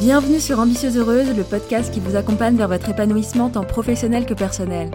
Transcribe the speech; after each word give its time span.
Bienvenue 0.00 0.40
sur 0.40 0.58
Ambitieuse 0.58 0.96
Heureuse, 0.96 1.36
le 1.36 1.42
podcast 1.42 1.92
qui 1.92 2.00
vous 2.00 2.16
accompagne 2.16 2.56
vers 2.56 2.68
votre 2.68 2.88
épanouissement 2.88 3.50
tant 3.50 3.64
professionnel 3.64 4.24
que 4.24 4.32
personnel. 4.32 4.90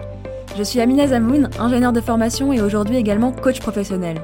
Je 0.58 0.64
suis 0.64 0.80
Amina 0.80 1.06
Zamoun, 1.06 1.48
ingénieure 1.60 1.92
de 1.92 2.00
formation 2.00 2.52
et 2.52 2.60
aujourd'hui 2.60 2.96
également 2.96 3.30
coach 3.30 3.60
professionnel. 3.60 4.20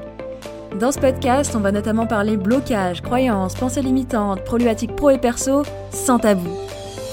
Dans 0.81 0.91
ce 0.91 0.99
podcast, 0.99 1.55
on 1.55 1.61
va 1.61 1.71
notamment 1.71 2.05
parler 2.05 2.35
blocage, 2.35 3.01
croyances, 3.01 3.55
pensées 3.55 3.81
limitantes, 3.81 4.43
problématiques 4.43 4.93
pro 4.93 5.11
et 5.11 5.17
perso, 5.17 5.63
sans 5.89 6.19
tabou. 6.19 6.49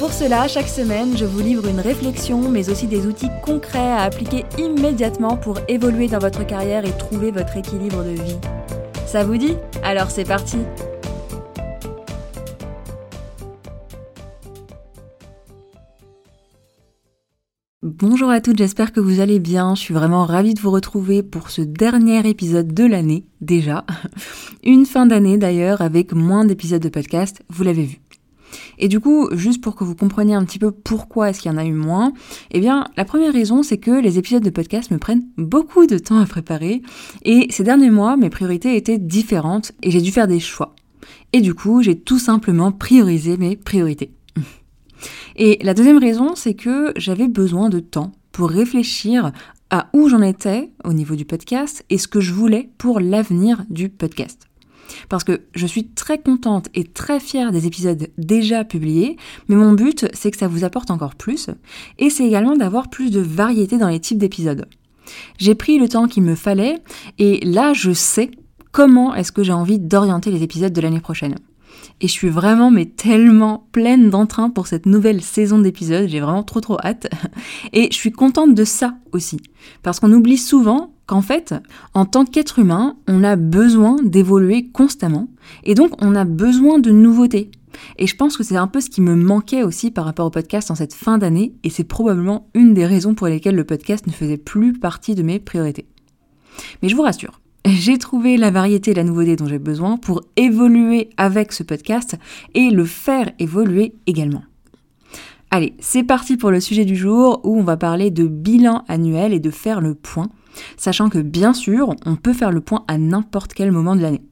Pour 0.00 0.12
cela, 0.12 0.48
chaque 0.48 0.66
semaine, 0.66 1.16
je 1.16 1.24
vous 1.24 1.38
livre 1.38 1.68
une 1.68 1.78
réflexion, 1.78 2.48
mais 2.48 2.70
aussi 2.70 2.88
des 2.88 3.06
outils 3.06 3.30
concrets 3.44 3.78
à 3.78 4.02
appliquer 4.02 4.46
immédiatement 4.58 5.36
pour 5.36 5.58
évoluer 5.68 6.08
dans 6.08 6.18
votre 6.18 6.44
carrière 6.44 6.84
et 6.84 6.98
trouver 6.98 7.30
votre 7.30 7.56
équilibre 7.56 8.02
de 8.02 8.20
vie. 8.20 8.38
Ça 9.06 9.22
vous 9.22 9.36
dit? 9.36 9.56
Alors 9.84 10.10
c'est 10.10 10.24
parti 10.24 10.58
Bonjour 17.82 18.28
à 18.28 18.42
toutes, 18.42 18.58
j'espère 18.58 18.92
que 18.92 19.00
vous 19.00 19.20
allez 19.20 19.38
bien. 19.38 19.74
Je 19.74 19.80
suis 19.80 19.94
vraiment 19.94 20.26
ravie 20.26 20.52
de 20.52 20.60
vous 20.60 20.70
retrouver 20.70 21.22
pour 21.22 21.48
ce 21.48 21.62
dernier 21.62 22.28
épisode 22.28 22.74
de 22.74 22.84
l'année, 22.84 23.24
déjà. 23.40 23.86
Une 24.64 24.84
fin 24.84 25.06
d'année 25.06 25.38
d'ailleurs, 25.38 25.80
avec 25.80 26.12
moins 26.12 26.44
d'épisodes 26.44 26.82
de 26.82 26.90
podcast, 26.90 27.42
vous 27.48 27.64
l'avez 27.64 27.84
vu. 27.84 28.00
Et 28.78 28.88
du 28.88 29.00
coup, 29.00 29.30
juste 29.32 29.62
pour 29.62 29.76
que 29.76 29.84
vous 29.84 29.94
compreniez 29.94 30.34
un 30.34 30.44
petit 30.44 30.58
peu 30.58 30.72
pourquoi 30.72 31.30
est-ce 31.30 31.40
qu'il 31.40 31.50
y 31.50 31.54
en 31.54 31.56
a 31.56 31.64
eu 31.64 31.72
moins, 31.72 32.12
eh 32.50 32.60
bien, 32.60 32.86
la 32.98 33.06
première 33.06 33.32
raison, 33.32 33.62
c'est 33.62 33.78
que 33.78 33.98
les 33.98 34.18
épisodes 34.18 34.44
de 34.44 34.50
podcast 34.50 34.90
me 34.90 34.98
prennent 34.98 35.24
beaucoup 35.38 35.86
de 35.86 35.96
temps 35.96 36.18
à 36.18 36.26
préparer. 36.26 36.82
Et 37.24 37.46
ces 37.48 37.64
derniers 37.64 37.88
mois, 37.88 38.18
mes 38.18 38.28
priorités 38.28 38.76
étaient 38.76 38.98
différentes 38.98 39.72
et 39.82 39.90
j'ai 39.90 40.02
dû 40.02 40.12
faire 40.12 40.28
des 40.28 40.40
choix. 40.40 40.74
Et 41.32 41.40
du 41.40 41.54
coup, 41.54 41.80
j'ai 41.80 41.98
tout 41.98 42.18
simplement 42.18 42.72
priorisé 42.72 43.38
mes 43.38 43.56
priorités. 43.56 44.12
Et 45.36 45.58
la 45.62 45.74
deuxième 45.74 45.98
raison, 45.98 46.34
c'est 46.34 46.54
que 46.54 46.92
j'avais 46.96 47.28
besoin 47.28 47.68
de 47.68 47.80
temps 47.80 48.12
pour 48.32 48.50
réfléchir 48.50 49.32
à 49.70 49.88
où 49.92 50.08
j'en 50.08 50.22
étais 50.22 50.70
au 50.84 50.92
niveau 50.92 51.14
du 51.14 51.24
podcast 51.24 51.84
et 51.90 51.98
ce 51.98 52.08
que 52.08 52.20
je 52.20 52.32
voulais 52.32 52.70
pour 52.78 53.00
l'avenir 53.00 53.64
du 53.70 53.88
podcast. 53.88 54.46
Parce 55.08 55.22
que 55.22 55.42
je 55.54 55.66
suis 55.66 55.86
très 55.88 56.18
contente 56.18 56.68
et 56.74 56.84
très 56.84 57.20
fière 57.20 57.52
des 57.52 57.66
épisodes 57.66 58.08
déjà 58.18 58.64
publiés, 58.64 59.16
mais 59.48 59.54
mon 59.54 59.72
but, 59.72 60.06
c'est 60.12 60.30
que 60.32 60.36
ça 60.36 60.48
vous 60.48 60.64
apporte 60.64 60.90
encore 60.90 61.14
plus, 61.14 61.50
et 61.98 62.10
c'est 62.10 62.26
également 62.26 62.56
d'avoir 62.56 62.90
plus 62.90 63.10
de 63.10 63.20
variété 63.20 63.78
dans 63.78 63.88
les 63.88 64.00
types 64.00 64.18
d'épisodes. 64.18 64.66
J'ai 65.38 65.54
pris 65.54 65.78
le 65.78 65.88
temps 65.88 66.08
qu'il 66.08 66.24
me 66.24 66.34
fallait, 66.34 66.78
et 67.18 67.40
là, 67.44 67.72
je 67.72 67.92
sais 67.92 68.30
comment 68.72 69.14
est-ce 69.14 69.32
que 69.32 69.42
j'ai 69.42 69.52
envie 69.52 69.78
d'orienter 69.78 70.30
les 70.30 70.42
épisodes 70.42 70.72
de 70.72 70.80
l'année 70.80 71.00
prochaine. 71.00 71.36
Et 72.00 72.08
je 72.08 72.12
suis 72.12 72.28
vraiment, 72.28 72.70
mais 72.70 72.86
tellement 72.86 73.66
pleine 73.72 74.10
d'entrain 74.10 74.50
pour 74.50 74.66
cette 74.66 74.86
nouvelle 74.86 75.20
saison 75.20 75.58
d'épisodes. 75.58 76.08
J'ai 76.08 76.20
vraiment 76.20 76.42
trop 76.42 76.60
trop 76.60 76.78
hâte. 76.82 77.08
Et 77.72 77.88
je 77.90 77.96
suis 77.96 78.12
contente 78.12 78.54
de 78.54 78.64
ça 78.64 78.94
aussi. 79.12 79.38
Parce 79.82 80.00
qu'on 80.00 80.12
oublie 80.12 80.38
souvent 80.38 80.94
qu'en 81.06 81.22
fait, 81.22 81.54
en 81.92 82.06
tant 82.06 82.24
qu'être 82.24 82.58
humain, 82.58 82.96
on 83.06 83.22
a 83.24 83.36
besoin 83.36 83.96
d'évoluer 84.02 84.68
constamment. 84.68 85.28
Et 85.64 85.74
donc, 85.74 85.90
on 86.02 86.14
a 86.14 86.24
besoin 86.24 86.78
de 86.78 86.90
nouveautés. 86.90 87.50
Et 87.98 88.06
je 88.06 88.16
pense 88.16 88.36
que 88.36 88.42
c'est 88.42 88.56
un 88.56 88.66
peu 88.66 88.80
ce 88.80 88.90
qui 88.90 89.00
me 89.00 89.14
manquait 89.14 89.62
aussi 89.62 89.90
par 89.90 90.04
rapport 90.04 90.26
au 90.26 90.30
podcast 90.30 90.70
en 90.70 90.74
cette 90.74 90.94
fin 90.94 91.18
d'année. 91.18 91.54
Et 91.64 91.70
c'est 91.70 91.84
probablement 91.84 92.48
une 92.54 92.74
des 92.74 92.86
raisons 92.86 93.14
pour 93.14 93.26
lesquelles 93.26 93.56
le 93.56 93.64
podcast 93.64 94.06
ne 94.06 94.12
faisait 94.12 94.38
plus 94.38 94.72
partie 94.72 95.14
de 95.14 95.22
mes 95.22 95.38
priorités. 95.38 95.86
Mais 96.82 96.88
je 96.88 96.96
vous 96.96 97.02
rassure, 97.02 97.39
j'ai 97.70 97.98
trouvé 97.98 98.36
la 98.36 98.50
variété 98.50 98.90
et 98.90 98.94
la 98.94 99.04
nouveauté 99.04 99.36
dont 99.36 99.46
j'ai 99.46 99.58
besoin 99.58 99.96
pour 99.96 100.22
évoluer 100.36 101.10
avec 101.16 101.52
ce 101.52 101.62
podcast 101.62 102.16
et 102.54 102.70
le 102.70 102.84
faire 102.84 103.30
évoluer 103.38 103.94
également. 104.06 104.42
Allez, 105.50 105.74
c'est 105.80 106.04
parti 106.04 106.36
pour 106.36 106.50
le 106.50 106.60
sujet 106.60 106.84
du 106.84 106.94
jour 106.94 107.40
où 107.44 107.58
on 107.58 107.64
va 107.64 107.76
parler 107.76 108.10
de 108.10 108.26
bilan 108.26 108.84
annuel 108.88 109.32
et 109.32 109.40
de 109.40 109.50
faire 109.50 109.80
le 109.80 109.94
point, 109.94 110.28
sachant 110.76 111.08
que 111.08 111.18
bien 111.18 111.54
sûr, 111.54 111.94
on 112.06 112.16
peut 112.16 112.32
faire 112.32 112.52
le 112.52 112.60
point 112.60 112.84
à 112.86 112.98
n'importe 112.98 113.52
quel 113.52 113.72
moment 113.72 113.96
de 113.96 114.02
l'année. 114.02 114.22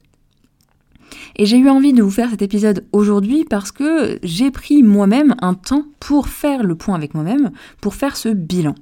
Et 1.37 1.47
j'ai 1.47 1.59
eu 1.59 1.69
envie 1.69 1.93
de 1.93 2.03
vous 2.03 2.11
faire 2.11 2.31
cet 2.31 2.43
épisode 2.43 2.85
aujourd'hui 2.93 3.45
parce 3.45 3.73
que 3.73 4.19
j'ai 4.23 4.51
pris 4.51 4.83
moi-même 4.83 5.35
un 5.41 5.55
temps 5.55 5.85
pour 6.01 6.29
faire 6.29 6.63
le 6.63 6.77
point 6.77 6.95
avec 6.95 7.15
moi-même, 7.15 7.51
pour 7.81 7.95
faire 7.95 8.17
ce 8.17 8.29
bilan. 8.29 8.75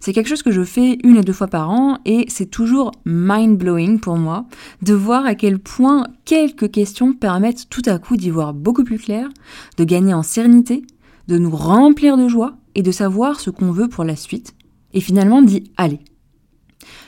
C'est 0.00 0.12
quelque 0.12 0.28
chose 0.28 0.42
que 0.42 0.50
je 0.50 0.62
fais 0.62 0.98
une 1.04 1.16
et 1.16 1.22
deux 1.22 1.32
fois 1.32 1.46
par 1.46 1.70
an 1.70 1.98
et 2.04 2.26
c'est 2.28 2.50
toujours 2.50 2.92
mind-blowing 3.06 4.00
pour 4.00 4.16
moi 4.16 4.46
de 4.82 4.94
voir 4.94 5.26
à 5.26 5.34
quel 5.34 5.58
point 5.58 6.06
quelques 6.24 6.70
questions 6.70 7.12
permettent 7.12 7.68
tout 7.68 7.82
à 7.86 7.98
coup 7.98 8.16
d'y 8.16 8.30
voir 8.30 8.54
beaucoup 8.54 8.84
plus 8.84 8.98
clair, 8.98 9.28
de 9.76 9.84
gagner 9.84 10.14
en 10.14 10.22
sérénité, 10.22 10.84
de 11.28 11.38
nous 11.38 11.54
remplir 11.54 12.16
de 12.16 12.28
joie 12.28 12.56
et 12.74 12.82
de 12.82 12.90
savoir 12.90 13.40
ce 13.40 13.50
qu'on 13.50 13.72
veut 13.72 13.88
pour 13.88 14.04
la 14.04 14.16
suite 14.16 14.54
et 14.94 15.00
finalement 15.00 15.42
d'y 15.42 15.70
aller. 15.76 16.00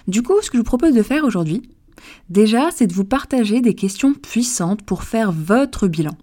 Du 0.08 0.22
coup, 0.22 0.34
ce 0.42 0.50
que 0.50 0.56
je 0.56 0.60
vous 0.60 0.64
propose 0.64 0.94
de 0.94 1.02
faire 1.02 1.24
aujourd'hui, 1.24 1.62
déjà, 2.28 2.70
c'est 2.70 2.86
de 2.86 2.92
vous 2.92 3.04
partager 3.04 3.60
des 3.60 3.74
questions 3.74 4.14
puissantes 4.14 4.82
pour 4.82 5.04
faire 5.04 5.32
votre 5.32 5.88
bilan. 5.88 6.16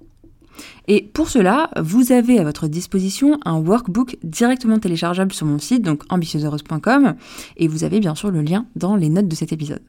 Et 0.87 1.01
pour 1.13 1.29
cela, 1.29 1.69
vous 1.81 2.11
avez 2.11 2.39
à 2.39 2.43
votre 2.43 2.67
disposition 2.67 3.39
un 3.45 3.57
workbook 3.57 4.17
directement 4.23 4.79
téléchargeable 4.79 5.33
sur 5.33 5.45
mon 5.45 5.59
site, 5.59 5.83
donc 5.83 6.03
ambitieuseheureuse.com, 6.09 7.15
et 7.57 7.67
vous 7.67 7.83
avez 7.83 7.99
bien 7.99 8.15
sûr 8.15 8.31
le 8.31 8.41
lien 8.41 8.65
dans 8.75 8.95
les 8.95 9.09
notes 9.09 9.27
de 9.27 9.35
cet 9.35 9.51
épisode. 9.51 9.81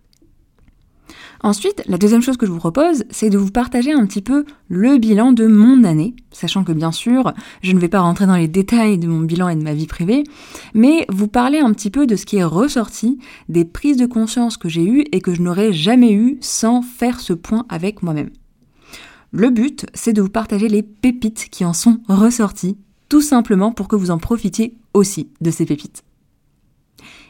Ensuite, 1.41 1.85
la 1.87 1.99
deuxième 1.99 2.23
chose 2.23 2.37
que 2.37 2.47
je 2.47 2.51
vous 2.51 2.59
propose, 2.59 3.05
c'est 3.11 3.31
de 3.31 3.39
vous 3.39 3.51
partager 3.51 3.93
un 3.93 4.07
petit 4.07 4.23
peu 4.23 4.45
le 4.69 4.99
bilan 4.99 5.33
de 5.33 5.47
mon 5.47 5.85
année, 5.85 6.15
sachant 6.33 6.65
que 6.65 6.73
bien 6.73 6.91
sûr, 6.91 7.33
je 7.63 7.73
ne 7.73 7.79
vais 7.79 7.89
pas 7.89 8.01
rentrer 8.01 8.27
dans 8.27 8.35
les 8.35 8.49
détails 8.49 8.99
de 8.99 9.07
mon 9.07 9.21
bilan 9.21 9.49
et 9.49 9.55
de 9.55 9.63
ma 9.63 9.75
vie 9.75 9.87
privée, 9.87 10.25
mais 10.75 11.07
vous 11.09 11.29
parler 11.29 11.59
un 11.59 11.73
petit 11.73 11.91
peu 11.91 12.07
de 12.07 12.17
ce 12.17 12.27
qui 12.27 12.39
est 12.39 12.45
ressorti, 12.45 13.19
des 13.49 13.65
prises 13.65 13.97
de 13.97 14.07
conscience 14.07 14.57
que 14.57 14.69
j'ai 14.69 14.85
eues 14.85 15.05
et 15.13 15.21
que 15.21 15.33
je 15.33 15.43
n'aurais 15.43 15.73
jamais 15.73 16.13
eues 16.13 16.39
sans 16.41 16.83
faire 16.83 17.21
ce 17.21 17.33
point 17.33 17.67
avec 17.69 18.03
moi-même. 18.03 18.31
Le 19.31 19.51
but, 19.51 19.85
c'est 19.93 20.15
de 20.15 20.23
vous 20.23 20.31
partager 20.31 20.69
les 20.69 20.83
pépites 20.83 21.49
qui 21.51 21.65
en 21.67 21.75
sont 21.75 22.01
ressorties, 22.09 22.79
tout 23.11 23.21
simplement 23.21 23.73
pour 23.73 23.87
que 23.87 23.97
vous 23.97 24.11
en 24.11 24.19
profitiez 24.19 24.75
aussi 24.95 25.29
de 25.43 25.51
ces 25.51 25.67
pépites. 25.67 26.03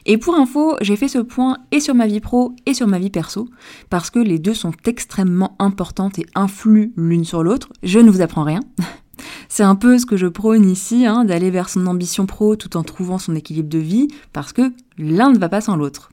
Et 0.07 0.17
pour 0.17 0.37
info, 0.37 0.77
j'ai 0.81 0.95
fait 0.95 1.09
ce 1.09 1.19
point 1.19 1.59
et 1.73 1.81
sur 1.81 1.97
ma 1.97 2.07
vie 2.07 2.21
pro 2.21 2.55
et 2.67 2.75
sur 2.75 2.87
ma 2.87 3.01
vie 3.01 3.11
perso, 3.11 3.49
parce 3.91 4.11
que 4.11 4.21
les 4.21 4.39
deux 4.39 4.55
sont 4.55 4.73
extrêmement 4.85 5.57
importantes 5.59 6.21
et 6.21 6.27
influent 6.37 6.93
l'une 6.97 7.25
sur 7.25 7.43
l'autre. 7.43 7.69
Je 7.83 7.99
ne 7.99 8.11
vous 8.11 8.21
apprends 8.21 8.45
rien. 8.45 8.61
C'est 9.49 9.65
un 9.65 9.75
peu 9.75 9.99
ce 9.99 10.07
que 10.07 10.17
je 10.17 10.29
prône 10.29 10.71
ici, 10.71 11.05
hein, 11.05 11.25
d'aller 11.25 11.51
vers 11.51 11.69
son 11.69 11.87
ambition 11.89 12.27
pro 12.27 12.55
tout 12.55 12.77
en 12.77 12.85
trouvant 12.85 13.19
son 13.19 13.35
équilibre 13.35 13.69
de 13.69 13.79
vie, 13.79 14.07
parce 14.33 14.53
que 14.53 14.73
l'un 14.99 15.33
ne 15.33 15.39
va 15.39 15.49
pas 15.49 15.61
sans 15.61 15.75
l'autre. 15.75 16.11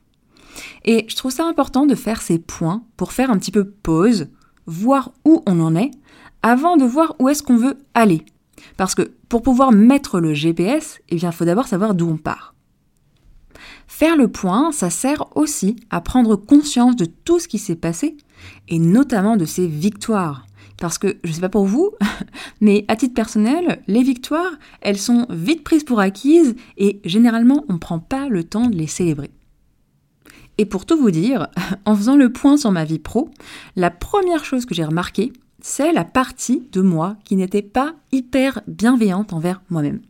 Et 0.84 1.06
je 1.08 1.14
trouve 1.14 1.30
ça 1.30 1.46
important 1.46 1.86
de 1.86 1.94
faire 1.94 2.22
ces 2.22 2.38
points 2.38 2.82
pour 2.96 3.12
faire 3.12 3.30
un 3.30 3.38
petit 3.38 3.52
peu 3.52 3.64
pause, 3.64 4.28
voir 4.66 5.12
où 5.24 5.42
on 5.46 5.60
en 5.60 5.74
est, 5.76 5.90
avant 6.42 6.76
de 6.76 6.84
voir 6.84 7.16
où 7.18 7.28
est-ce 7.28 7.42
qu'on 7.42 7.56
veut 7.56 7.78
aller. 7.94 8.22
Parce 8.76 8.94
que 8.94 9.10
pour 9.28 9.42
pouvoir 9.42 9.72
mettre 9.72 10.20
le 10.20 10.34
GPS, 10.34 11.00
eh 11.08 11.16
il 11.16 11.32
faut 11.32 11.44
d'abord 11.44 11.66
savoir 11.66 11.94
d'où 11.94 12.08
on 12.08 12.16
part. 12.16 12.54
Faire 13.86 14.16
le 14.16 14.28
point, 14.28 14.72
ça 14.72 14.90
sert 14.90 15.24
aussi 15.36 15.76
à 15.90 16.00
prendre 16.00 16.36
conscience 16.36 16.96
de 16.96 17.06
tout 17.06 17.38
ce 17.38 17.48
qui 17.48 17.58
s'est 17.58 17.76
passé, 17.76 18.16
et 18.68 18.78
notamment 18.78 19.36
de 19.36 19.44
ses 19.44 19.66
victoires. 19.66 20.46
Parce 20.78 20.98
que, 20.98 21.16
je 21.24 21.30
ne 21.30 21.34
sais 21.34 21.40
pas 21.40 21.48
pour 21.48 21.64
vous, 21.64 21.92
mais 22.60 22.84
à 22.88 22.96
titre 22.96 23.14
personnel, 23.14 23.82
les 23.86 24.02
victoires, 24.02 24.52
elles 24.82 24.98
sont 24.98 25.26
vite 25.30 25.64
prises 25.64 25.84
pour 25.84 26.00
acquises, 26.00 26.54
et 26.76 27.00
généralement, 27.04 27.64
on 27.68 27.74
ne 27.74 27.78
prend 27.78 27.98
pas 27.98 28.28
le 28.28 28.44
temps 28.44 28.68
de 28.68 28.76
les 28.76 28.86
célébrer. 28.86 29.30
Et 30.58 30.64
pour 30.64 30.86
tout 30.86 30.96
vous 30.96 31.10
dire, 31.10 31.48
en 31.84 31.94
faisant 31.94 32.16
le 32.16 32.32
point 32.32 32.56
sur 32.56 32.70
ma 32.72 32.84
vie 32.84 32.98
pro, 32.98 33.30
la 33.76 33.90
première 33.90 34.44
chose 34.44 34.66
que 34.66 34.74
j'ai 34.74 34.84
remarqué, 34.84 35.32
c'est 35.60 35.92
la 35.92 36.04
partie 36.04 36.62
de 36.72 36.80
moi 36.80 37.16
qui 37.24 37.36
n'était 37.36 37.62
pas 37.62 37.94
hyper 38.12 38.60
bienveillante 38.66 39.32
envers 39.32 39.62
moi-même. 39.70 40.00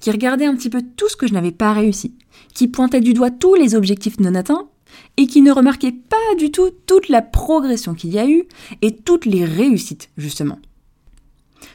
Qui 0.00 0.10
regardait 0.10 0.46
un 0.46 0.56
petit 0.56 0.70
peu 0.70 0.82
tout 0.96 1.08
ce 1.08 1.16
que 1.16 1.26
je 1.26 1.34
n'avais 1.34 1.52
pas 1.52 1.72
réussi, 1.72 2.14
qui 2.54 2.68
pointait 2.68 3.00
du 3.00 3.12
doigt 3.12 3.30
tous 3.30 3.54
les 3.54 3.74
objectifs 3.74 4.18
non 4.18 4.34
atteints 4.34 4.68
et 5.16 5.26
qui 5.26 5.42
ne 5.42 5.52
remarquait 5.52 5.92
pas 5.92 6.34
du 6.38 6.50
tout 6.50 6.70
toute 6.86 7.08
la 7.08 7.22
progression 7.22 7.94
qu'il 7.94 8.10
y 8.10 8.18
a 8.18 8.28
eu 8.28 8.44
et 8.82 8.96
toutes 8.96 9.26
les 9.26 9.44
réussites, 9.44 10.10
justement. 10.16 10.58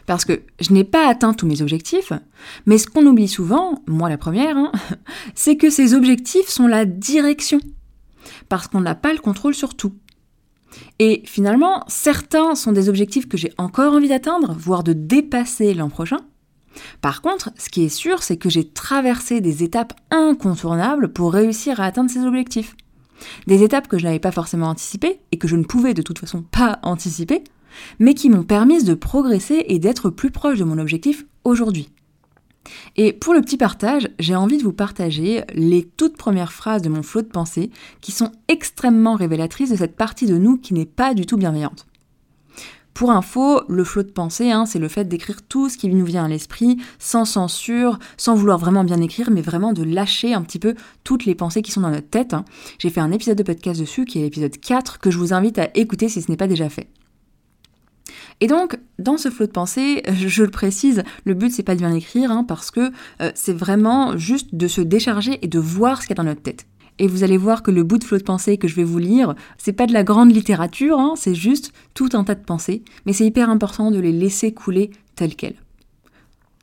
Parce 0.06 0.26
que 0.26 0.42
je 0.60 0.74
n'ai 0.74 0.84
pas 0.84 1.08
atteint 1.08 1.34
tous 1.34 1.46
mes 1.46 1.62
objectifs, 1.62 2.14
mais 2.66 2.78
ce 2.78 2.88
qu'on 2.88 3.06
oublie 3.06 3.28
souvent, 3.28 3.82
moi 3.88 4.10
la 4.10 4.18
première, 4.18 4.58
hein, 4.58 4.72
c'est 5.36 5.56
que 5.56 5.70
ces 5.70 5.94
objectifs 5.94 6.48
sont 6.48 6.68
la 6.68 6.86
direction 6.86 7.60
parce 8.50 8.68
qu'on 8.68 8.82
n'a 8.82 8.96
pas 8.96 9.14
le 9.14 9.20
contrôle 9.20 9.54
sur 9.54 9.76
tout. 9.76 9.94
Et 11.00 11.22
finalement, 11.26 11.84
certains 11.88 12.56
sont 12.56 12.72
des 12.72 12.90
objectifs 12.90 13.28
que 13.28 13.38
j'ai 13.38 13.54
encore 13.58 13.94
envie 13.94 14.10
d'atteindre, 14.10 14.56
voire 14.58 14.84
de 14.84 14.94
dépasser 14.94 15.74
l'an 15.74 15.90
prochain. 15.90 16.20
Par 17.02 17.22
contre, 17.22 17.52
ce 17.58 17.70
qui 17.70 17.84
est 17.84 17.90
sûr, 17.90 18.24
c'est 18.24 18.38
que 18.38 18.50
j'ai 18.50 18.68
traversé 18.68 19.42
des 19.42 19.64
étapes 19.64 19.94
incontournables 20.10 21.14
pour 21.14 21.34
réussir 21.34 21.80
à 21.80 21.86
atteindre 21.86 22.10
ces 22.10 22.26
objectifs. 22.26 22.76
Des 23.48 23.64
étapes 23.64 23.88
que 23.88 23.98
je 23.98 24.06
n'avais 24.06 24.20
pas 24.20 24.32
forcément 24.32 24.70
anticipées 24.70 25.20
et 25.32 25.38
que 25.38 25.48
je 25.48 25.56
ne 25.56 25.64
pouvais 25.64 25.94
de 25.94 26.02
toute 26.02 26.20
façon 26.20 26.42
pas 26.42 26.80
anticiper, 26.82 27.44
mais 28.00 28.14
qui 28.16 28.30
m'ont 28.30 28.44
permis 28.44 28.84
de 28.84 28.94
progresser 28.94 29.66
et 29.68 29.80
d'être 29.80 30.10
plus 30.10 30.32
proche 30.32 30.60
de 30.60 30.64
mon 30.64 30.80
objectif 30.80 31.26
aujourd'hui. 31.44 31.90
Et 32.96 33.14
pour 33.14 33.34
le 33.34 33.42
petit 33.42 33.58
partage, 33.58 34.10
j'ai 34.20 34.36
envie 34.36 34.58
de 34.58 34.64
vous 34.64 34.74
partager 34.74 35.44
les 35.54 35.84
toutes 35.84 36.18
premières 36.18 36.54
phrases 36.54 36.82
de 36.82 36.90
mon 36.90 37.04
flot 37.04 37.22
de 37.22 37.28
pensée 37.28 37.72
qui 38.02 38.12
sont 38.12 38.32
extrêmement 38.48 39.16
révélatrices 39.16 39.72
de 39.72 39.76
cette 39.76 39.96
partie 39.96 40.26
de 40.26 40.38
nous 40.38 40.58
qui 40.58 40.74
n'est 40.74 40.86
pas 40.86 41.14
du 41.14 41.26
tout 41.26 41.38
bienveillante. 41.38 41.86
Pour 42.94 43.10
info, 43.10 43.62
le 43.68 43.84
flot 43.84 44.04
de 44.04 44.12
pensée, 44.12 44.52
hein, 44.52 44.68
c'est 44.68 44.78
le 44.78 44.88
fait 44.88 45.06
d'écrire 45.06 45.42
tout 45.42 45.68
ce 45.68 45.78
qui 45.78 45.90
nous 45.90 46.06
vient 46.06 46.26
à 46.26 46.28
l'esprit, 46.28 46.78
sans 47.00 47.26
censure, 47.26 47.98
sans 48.18 48.36
vouloir 48.36 48.60
vraiment 48.60 48.84
bien 48.84 49.02
écrire, 49.02 49.32
mais 49.32 49.42
vraiment 49.42 49.74
de 49.74 49.84
lâcher 49.84 50.36
un 50.36 50.44
petit 50.44 50.60
peu 50.60 50.76
toutes 51.04 51.26
les 51.26 51.34
pensées 51.34 51.64
qui 51.64 51.72
sont 51.72 51.82
dans 51.82 51.90
notre 51.90 52.10
tête. 52.10 52.36
Hein. 52.36 52.46
J'ai 52.78 52.92
fait 52.92 53.02
un 53.02 53.12
épisode 53.12 53.38
de 53.38 53.44
podcast 53.44 53.80
dessus, 53.80 54.06
qui 54.06 54.20
est 54.20 54.24
l'épisode 54.24 54.60
4, 54.60 55.00
que 55.00 55.10
je 55.10 55.18
vous 55.18 55.34
invite 55.34 55.58
à 55.58 55.70
écouter 55.74 56.08
si 56.08 56.22
ce 56.22 56.30
n'est 56.30 56.38
pas 56.38 56.48
déjà 56.48 56.70
fait. 56.70 56.88
Et 58.42 58.48
donc, 58.48 58.78
dans 59.00 59.18
ce 59.18 59.30
flot 59.30 59.46
de 59.46 59.52
pensée, 59.52 60.04
je 60.12 60.44
le 60.44 60.50
précise, 60.50 61.04
le 61.26 61.34
but 61.34 61.52
c'est 61.52 61.64
pas 61.64 61.76
de 61.76 61.80
bien 61.80 61.94
écrire, 61.94 62.32
hein, 62.32 62.44
parce 62.44 62.72
que 62.72 62.92
euh, 63.22 63.32
c'est 63.36 63.54
vraiment 63.54 64.18
juste 64.18 64.54
de 64.54 64.68
se 64.68 64.82
décharger 64.82 65.40
et 65.42 65.48
de 65.48 65.60
voir 65.60 66.02
ce 66.02 66.08
qu'il 66.08 66.18
y 66.18 66.20
a 66.20 66.24
dans 66.24 66.30
notre 66.30 66.42
tête. 66.42 66.66
Et 67.00 67.08
vous 67.08 67.24
allez 67.24 67.38
voir 67.38 67.64
que 67.64 67.72
le 67.72 67.84
bout 67.84 67.98
de 67.98 68.04
flot 68.04 68.18
de 68.18 68.24
pensée 68.24 68.58
que 68.58 68.68
je 68.68 68.76
vais 68.76 68.84
vous 68.84 69.00
lire, 69.00 69.34
c'est 69.58 69.74
pas 69.74 69.88
de 69.88 69.94
la 69.94 70.04
grande 70.04 70.34
littérature, 70.34 71.00
hein, 71.00 71.14
c'est 71.16 71.36
juste 71.36 71.74
tout 71.94 72.10
un 72.14 72.24
tas 72.24 72.36
de 72.36 72.44
pensées, 72.44 72.84
mais 73.06 73.14
c'est 73.14 73.26
hyper 73.26 73.50
important 73.50 73.92
de 73.92 74.00
les 74.00 74.12
laisser 74.12 74.54
couler 74.54 74.92
telles 75.16 75.36
quelles. 75.36 75.62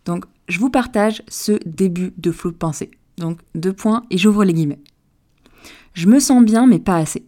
Donc, 0.04 0.24
je 0.48 0.58
vous 0.58 0.70
partage 0.70 1.22
ce 1.28 1.52
début 1.66 2.12
de 2.16 2.32
flot 2.32 2.50
de 2.50 2.56
pensée. 2.56 2.90
Donc, 3.18 3.40
deux 3.54 3.72
points 3.72 4.04
et 4.10 4.18
j'ouvre 4.18 4.44
les 4.44 4.52
guillemets. 4.52 4.80
Je 5.94 6.06
me 6.06 6.20
sens 6.20 6.44
bien, 6.44 6.66
mais 6.66 6.78
pas 6.78 6.96
assez. 6.96 7.26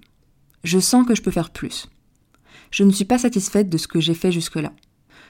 Je 0.64 0.78
sens 0.78 1.06
que 1.06 1.14
je 1.14 1.22
peux 1.22 1.30
faire 1.30 1.50
plus. 1.50 1.88
Je 2.72 2.82
ne 2.82 2.90
suis 2.90 3.04
pas 3.04 3.18
satisfaite 3.18 3.68
de 3.68 3.78
ce 3.78 3.86
que 3.86 4.00
j'ai 4.00 4.14
fait 4.14 4.32
jusque-là. 4.32 4.72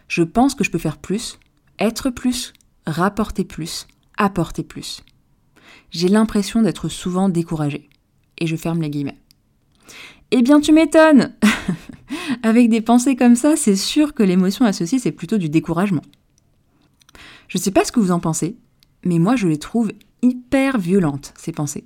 Je 0.09 0.23
pense 0.23 0.55
que 0.55 0.65
je 0.65 0.71
peux 0.71 0.79
faire 0.79 0.97
plus, 0.97 1.39
être 1.79 2.09
plus, 2.09 2.55
rapporter 2.87 3.45
plus, 3.45 3.87
apporter 4.17 4.63
plus 4.63 5.03
j'ai 5.93 6.09
l'impression 6.09 6.63
d'être 6.63 6.89
souvent 6.89 7.29
découragée. 7.29 7.89
Et 8.39 8.47
je 8.47 8.57
ferme 8.57 8.81
les 8.81 8.91
guillemets. 8.91 9.19
Eh 10.31 10.43
bien, 10.43 10.61
tu 10.61 10.73
m'étonnes 10.73 11.35
Avec 12.43 12.71
des 12.71 12.81
pensées 12.81 13.15
comme 13.15 13.37
ça, 13.37 13.57
c'est 13.57 13.77
sûr 13.77 14.15
que 14.15 14.23
l'émotion 14.23 14.65
associée, 14.65 14.99
c'est 14.99 15.13
plutôt 15.13 15.39
du 15.39 15.49
découragement. 15.49 16.03
Je 17.49 17.59
ne 17.59 17.63
sais 17.63 17.71
pas 17.71 17.85
ce 17.85 17.93
que 17.93 18.01
vous 18.01 18.11
en 18.11 18.21
pensez, 18.21 18.57
mais 19.05 19.19
moi, 19.19 19.37
je 19.37 19.47
les 19.47 19.59
trouve 19.59 19.93
hyper 20.23 20.79
violentes, 20.79 21.35
ces 21.37 21.53
pensées. 21.53 21.85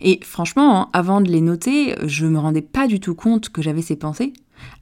Et 0.00 0.20
franchement, 0.22 0.82
hein, 0.82 0.90
avant 0.92 1.20
de 1.20 1.30
les 1.30 1.40
noter, 1.40 1.96
je 2.06 2.26
me 2.26 2.38
rendais 2.38 2.62
pas 2.62 2.86
du 2.86 3.00
tout 3.00 3.14
compte 3.14 3.48
que 3.48 3.62
j'avais 3.62 3.82
ces 3.82 3.96
pensées, 3.96 4.32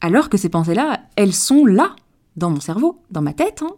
alors 0.00 0.28
que 0.28 0.36
ces 0.36 0.48
pensées-là, 0.48 1.00
elles 1.16 1.34
sont 1.34 1.64
là, 1.66 1.96
dans 2.36 2.50
mon 2.50 2.60
cerveau, 2.60 3.02
dans 3.10 3.22
ma 3.22 3.32
tête, 3.32 3.62
hein, 3.62 3.74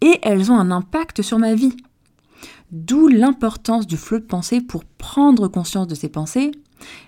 et 0.00 0.18
elles 0.22 0.52
ont 0.52 0.58
un 0.58 0.70
impact 0.70 1.22
sur 1.22 1.38
ma 1.38 1.54
vie. 1.54 1.76
D'où 2.70 3.08
l'importance 3.08 3.86
du 3.86 3.96
flot 3.96 4.18
de 4.18 4.24
pensée 4.24 4.60
pour 4.60 4.84
prendre 4.84 5.48
conscience 5.48 5.86
de 5.86 5.94
ses 5.94 6.08
pensées, 6.08 6.50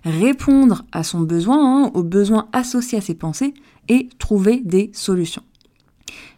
répondre 0.05 0.85
à 0.93 1.03
son 1.03 1.21
besoin, 1.21 1.85
hein, 1.87 1.91
aux 1.95 2.03
besoins 2.03 2.49
associés 2.53 2.99
à 2.99 3.03
ses 3.03 3.15
pensées, 3.15 3.55
et 3.89 4.09
trouver 4.19 4.61
des 4.65 4.91
solutions. 4.93 5.43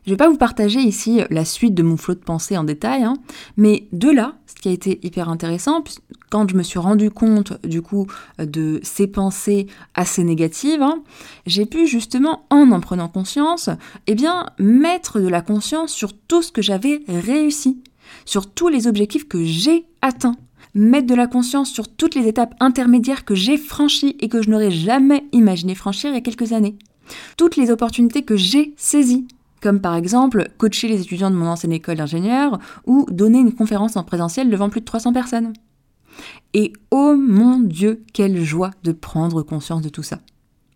Je 0.08 0.14
ne 0.14 0.16
vais 0.16 0.24
pas 0.24 0.30
vous 0.30 0.38
partager 0.38 0.80
ici 0.80 1.20
la 1.28 1.44
suite 1.44 1.74
de 1.74 1.82
mon 1.82 1.98
flot 1.98 2.14
de 2.14 2.20
pensée 2.20 2.56
en 2.56 2.64
détail, 2.64 3.02
hein, 3.02 3.18
mais 3.58 3.88
de 3.92 4.08
là, 4.08 4.36
ce 4.46 4.54
qui 4.54 4.70
a 4.70 4.72
été 4.72 4.98
hyper 5.02 5.28
intéressant, 5.28 5.84
quand 6.30 6.48
je 6.48 6.56
me 6.56 6.62
suis 6.62 6.78
rendu 6.78 7.10
compte 7.10 7.60
du 7.62 7.82
coup 7.82 8.06
de 8.38 8.80
ces 8.82 9.06
pensées 9.06 9.66
assez 9.94 10.24
négatives, 10.24 10.80
hein, 10.80 11.02
j'ai 11.44 11.66
pu 11.66 11.86
justement, 11.86 12.46
en 12.48 12.72
en 12.72 12.80
prenant 12.80 13.08
conscience, 13.08 13.68
eh 14.06 14.14
bien 14.14 14.46
mettre 14.58 15.20
de 15.20 15.28
la 15.28 15.42
conscience 15.42 15.92
sur 15.92 16.14
tout 16.14 16.40
ce 16.40 16.52
que 16.52 16.62
j'avais 16.62 17.02
réussi, 17.06 17.82
sur 18.24 18.50
tous 18.50 18.68
les 18.68 18.86
objectifs 18.86 19.28
que 19.28 19.44
j'ai 19.44 19.84
atteints, 20.00 20.36
mettre 20.72 21.06
de 21.06 21.14
la 21.14 21.26
conscience 21.26 21.70
sur 21.70 21.86
toutes 21.86 22.14
les 22.14 22.26
étapes 22.26 22.54
intermédiaires 22.60 23.26
que 23.26 23.34
j'ai 23.34 23.58
franchies 23.58 24.16
et 24.20 24.30
que 24.30 24.40
je 24.40 24.48
n'aurais 24.48 24.70
jamais 24.70 25.26
imaginé 25.32 25.74
franchir 25.74 26.08
il 26.08 26.14
y 26.14 26.16
a 26.16 26.22
quelques 26.22 26.54
années, 26.54 26.76
toutes 27.36 27.56
les 27.56 27.70
opportunités 27.70 28.22
que 28.22 28.36
j'ai 28.36 28.72
saisies, 28.78 29.26
comme 29.60 29.80
par 29.80 29.94
exemple 29.94 30.48
coacher 30.58 30.88
les 30.88 31.00
étudiants 31.00 31.30
de 31.30 31.36
mon 31.36 31.46
ancienne 31.46 31.72
école 31.72 31.96
d'ingénieur 31.96 32.58
ou 32.86 33.06
donner 33.10 33.38
une 33.38 33.54
conférence 33.54 33.96
en 33.96 34.04
présentiel 34.04 34.50
devant 34.50 34.70
plus 34.70 34.80
de 34.80 34.86
300 34.86 35.12
personnes. 35.12 35.52
Et 36.54 36.72
oh 36.90 37.14
mon 37.16 37.60
Dieu, 37.60 38.02
quelle 38.12 38.42
joie 38.42 38.70
de 38.82 38.92
prendre 38.92 39.42
conscience 39.42 39.82
de 39.82 39.88
tout 39.88 40.02
ça. 40.02 40.20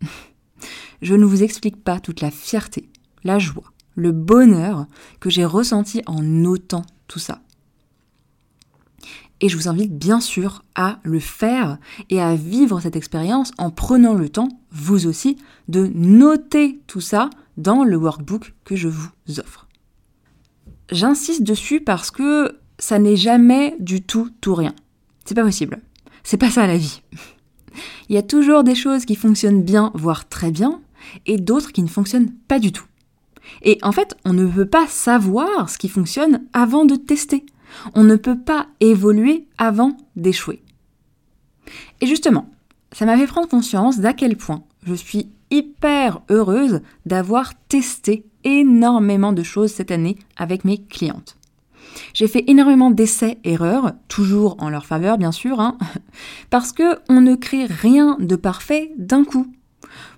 Je 1.01 1.15
ne 1.15 1.25
vous 1.25 1.43
explique 1.43 1.83
pas 1.83 1.99
toute 1.99 2.21
la 2.21 2.31
fierté, 2.31 2.87
la 3.23 3.39
joie, 3.39 3.73
le 3.95 4.11
bonheur 4.11 4.87
que 5.19 5.29
j'ai 5.29 5.43
ressenti 5.43 6.01
en 6.05 6.21
notant 6.21 6.83
tout 7.07 7.19
ça. 7.19 7.41
Et 9.41 9.49
je 9.49 9.57
vous 9.57 9.67
invite 9.67 9.97
bien 9.97 10.21
sûr 10.21 10.63
à 10.73 10.99
le 11.03 11.19
faire 11.19 11.77
et 12.09 12.21
à 12.21 12.33
vivre 12.35 12.79
cette 12.79 12.95
expérience 12.95 13.51
en 13.57 13.71
prenant 13.71 14.13
le 14.13 14.29
temps, 14.29 14.47
vous 14.71 15.05
aussi, 15.05 15.35
de 15.67 15.91
noter 15.93 16.79
tout 16.87 17.01
ça 17.01 17.29
dans 17.57 17.83
le 17.83 17.97
workbook 17.97 18.53
que 18.63 18.75
je 18.75 18.87
vous 18.87 19.09
offre. 19.39 19.67
J'insiste 20.91 21.43
dessus 21.43 21.81
parce 21.81 22.11
que 22.11 22.59
ça 22.79 22.99
n'est 22.99 23.15
jamais 23.15 23.75
du 23.79 24.01
tout 24.01 24.29
tout 24.41 24.55
rien. 24.55 24.75
C'est 25.25 25.35
pas 25.35 25.43
possible. 25.43 25.81
C'est 26.23 26.37
pas 26.37 26.51
ça 26.51 26.67
la 26.67 26.77
vie. 26.77 27.01
Il 28.09 28.15
y 28.15 28.19
a 28.19 28.23
toujours 28.23 28.63
des 28.63 28.75
choses 28.75 29.05
qui 29.05 29.15
fonctionnent 29.15 29.63
bien, 29.63 29.91
voire 29.95 30.27
très 30.27 30.51
bien, 30.51 30.81
et 31.25 31.37
d'autres 31.37 31.71
qui 31.71 31.81
ne 31.81 31.87
fonctionnent 31.87 32.31
pas 32.47 32.59
du 32.59 32.71
tout. 32.71 32.85
Et 33.61 33.77
en 33.81 33.91
fait, 33.91 34.15
on 34.25 34.33
ne 34.33 34.45
peut 34.45 34.65
pas 34.65 34.87
savoir 34.87 35.69
ce 35.69 35.77
qui 35.77 35.89
fonctionne 35.89 36.43
avant 36.53 36.85
de 36.85 36.95
tester. 36.95 37.45
On 37.95 38.03
ne 38.03 38.15
peut 38.15 38.39
pas 38.39 38.67
évoluer 38.79 39.47
avant 39.57 39.97
d'échouer. 40.15 40.61
Et 42.01 42.07
justement, 42.07 42.49
ça 42.91 43.05
m'a 43.05 43.17
fait 43.17 43.27
prendre 43.27 43.47
conscience 43.47 43.99
d'à 43.99 44.13
quel 44.13 44.37
point 44.37 44.63
je 44.83 44.93
suis 44.93 45.29
hyper 45.53 46.21
heureuse 46.29 46.81
d'avoir 47.05 47.53
testé 47.67 48.25
énormément 48.43 49.33
de 49.33 49.43
choses 49.43 49.71
cette 49.71 49.91
année 49.91 50.17
avec 50.35 50.65
mes 50.65 50.83
clientes. 50.83 51.37
J'ai 52.13 52.27
fait 52.27 52.43
énormément 52.47 52.89
d'essais-erreurs, 52.89 53.93
toujours 54.07 54.55
en 54.59 54.69
leur 54.69 54.85
faveur 54.85 55.17
bien 55.17 55.31
sûr, 55.31 55.59
hein, 55.59 55.77
parce 56.49 56.71
que 56.71 56.97
on 57.07 57.21
ne 57.21 57.35
crée 57.35 57.65
rien 57.65 58.17
de 58.19 58.35
parfait 58.35 58.91
d'un 58.97 59.23
coup. 59.23 59.47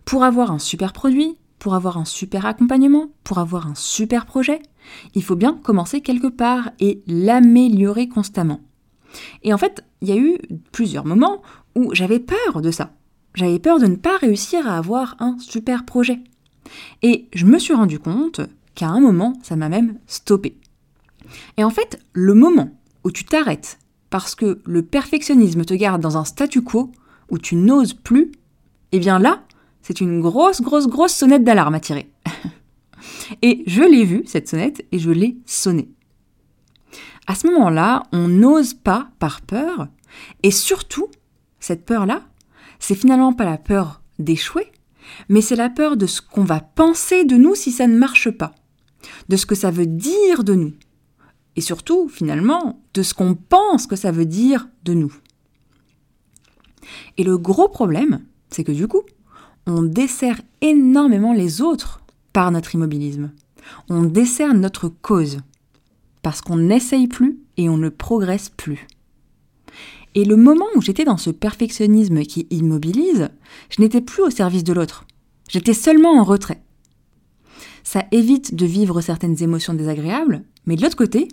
Pour 0.05 0.23
avoir 0.23 0.51
un 0.51 0.59
super 0.59 0.93
produit, 0.93 1.37
pour 1.59 1.75
avoir 1.75 1.97
un 1.97 2.05
super 2.05 2.45
accompagnement, 2.45 3.11
pour 3.25 3.39
avoir 3.39 3.67
un 3.67 3.75
super 3.75 4.25
projet, 4.25 4.61
il 5.15 5.23
faut 5.23 5.35
bien 5.35 5.59
commencer 5.63 5.99
quelque 5.99 6.27
part 6.27 6.71
et 6.79 7.01
l'améliorer 7.07 8.07
constamment. 8.07 8.61
Et 9.43 9.53
en 9.53 9.57
fait, 9.57 9.83
il 10.01 10.09
y 10.09 10.11
a 10.13 10.17
eu 10.17 10.37
plusieurs 10.71 11.05
moments 11.05 11.41
où 11.75 11.93
j'avais 11.93 12.19
peur 12.19 12.61
de 12.61 12.71
ça. 12.71 12.91
J'avais 13.35 13.59
peur 13.59 13.79
de 13.79 13.85
ne 13.85 13.95
pas 13.95 14.17
réussir 14.17 14.67
à 14.67 14.77
avoir 14.77 15.15
un 15.19 15.37
super 15.39 15.85
projet. 15.85 16.19
Et 17.01 17.27
je 17.33 17.45
me 17.45 17.59
suis 17.59 17.73
rendu 17.73 17.99
compte 17.99 18.41
qu'à 18.73 18.87
un 18.87 18.99
moment, 18.99 19.33
ça 19.43 19.55
m'a 19.55 19.69
même 19.69 19.99
stoppé. 20.07 20.57
Et 21.57 21.63
en 21.63 21.69
fait, 21.69 21.99
le 22.13 22.33
moment 22.33 22.71
où 23.03 23.11
tu 23.11 23.25
t'arrêtes 23.25 23.77
parce 24.09 24.35
que 24.35 24.61
le 24.65 24.81
perfectionnisme 24.81 25.65
te 25.65 25.73
garde 25.73 26.01
dans 26.01 26.17
un 26.17 26.25
statu 26.25 26.61
quo 26.61 26.91
où 27.29 27.37
tu 27.37 27.55
n'oses 27.55 27.93
plus, 27.93 28.31
eh 28.91 28.99
bien 28.99 29.19
là, 29.19 29.43
c'est 29.81 29.99
une 29.99 30.21
grosse, 30.21 30.61
grosse, 30.61 30.87
grosse 30.87 31.13
sonnette 31.13 31.43
d'alarme 31.43 31.75
à 31.75 31.79
tirer. 31.79 32.09
et 33.41 33.63
je 33.67 33.81
l'ai 33.81 34.05
vue, 34.05 34.23
cette 34.25 34.47
sonnette, 34.47 34.85
et 34.91 34.99
je 34.99 35.11
l'ai 35.11 35.37
sonnée. 35.45 35.89
À 37.27 37.35
ce 37.35 37.47
moment-là, 37.47 38.03
on 38.11 38.27
n'ose 38.27 38.73
pas 38.73 39.09
par 39.19 39.41
peur, 39.41 39.87
et 40.43 40.51
surtout, 40.51 41.07
cette 41.59 41.85
peur-là, 41.85 42.21
c'est 42.79 42.95
finalement 42.95 43.33
pas 43.33 43.45
la 43.45 43.57
peur 43.57 44.01
d'échouer, 44.19 44.71
mais 45.29 45.41
c'est 45.41 45.55
la 45.55 45.69
peur 45.69 45.97
de 45.97 46.05
ce 46.05 46.21
qu'on 46.21 46.43
va 46.43 46.59
penser 46.59 47.25
de 47.25 47.35
nous 47.35 47.55
si 47.55 47.71
ça 47.71 47.87
ne 47.87 47.97
marche 47.97 48.29
pas, 48.29 48.53
de 49.29 49.35
ce 49.35 49.45
que 49.45 49.55
ça 49.55 49.71
veut 49.71 49.87
dire 49.87 50.43
de 50.43 50.53
nous, 50.55 50.73
et 51.55 51.61
surtout, 51.61 52.09
finalement, 52.09 52.81
de 52.93 53.01
ce 53.01 53.13
qu'on 53.13 53.35
pense 53.35 53.87
que 53.87 53.95
ça 53.95 54.11
veut 54.11 54.25
dire 54.25 54.67
de 54.83 54.93
nous. 54.93 55.13
Et 57.17 57.23
le 57.23 57.37
gros 57.37 57.69
problème, 57.69 58.21
c'est 58.49 58.63
que 58.63 58.71
du 58.71 58.87
coup, 58.87 59.03
on 59.65 59.81
dessert 59.81 60.41
énormément 60.61 61.33
les 61.33 61.61
autres 61.61 62.01
par 62.33 62.51
notre 62.51 62.75
immobilisme. 62.75 63.31
On 63.89 64.03
dessert 64.03 64.53
notre 64.53 64.89
cause 64.89 65.39
parce 66.21 66.41
qu'on 66.41 66.57
n'essaye 66.57 67.07
plus 67.07 67.39
et 67.57 67.69
on 67.69 67.77
ne 67.77 67.89
progresse 67.89 68.49
plus. 68.49 68.85
Et 70.15 70.23
le 70.23 70.37
moment 70.37 70.65
où 70.75 70.81
j'étais 70.81 71.03
dans 71.03 71.17
ce 71.17 71.29
perfectionnisme 71.29 72.23
qui 72.23 72.47
immobilise, 72.49 73.29
je 73.69 73.81
n'étais 73.81 74.01
plus 74.01 74.23
au 74.23 74.29
service 74.29 74.63
de 74.63 74.73
l'autre. 74.73 75.05
J'étais 75.49 75.73
seulement 75.73 76.17
en 76.17 76.23
retrait. 76.23 76.61
Ça 77.83 78.05
évite 78.11 78.55
de 78.55 78.65
vivre 78.65 79.01
certaines 79.01 79.43
émotions 79.43 79.73
désagréables, 79.73 80.43
mais 80.65 80.77
de 80.77 80.81
l'autre 80.81 80.95
côté, 80.95 81.27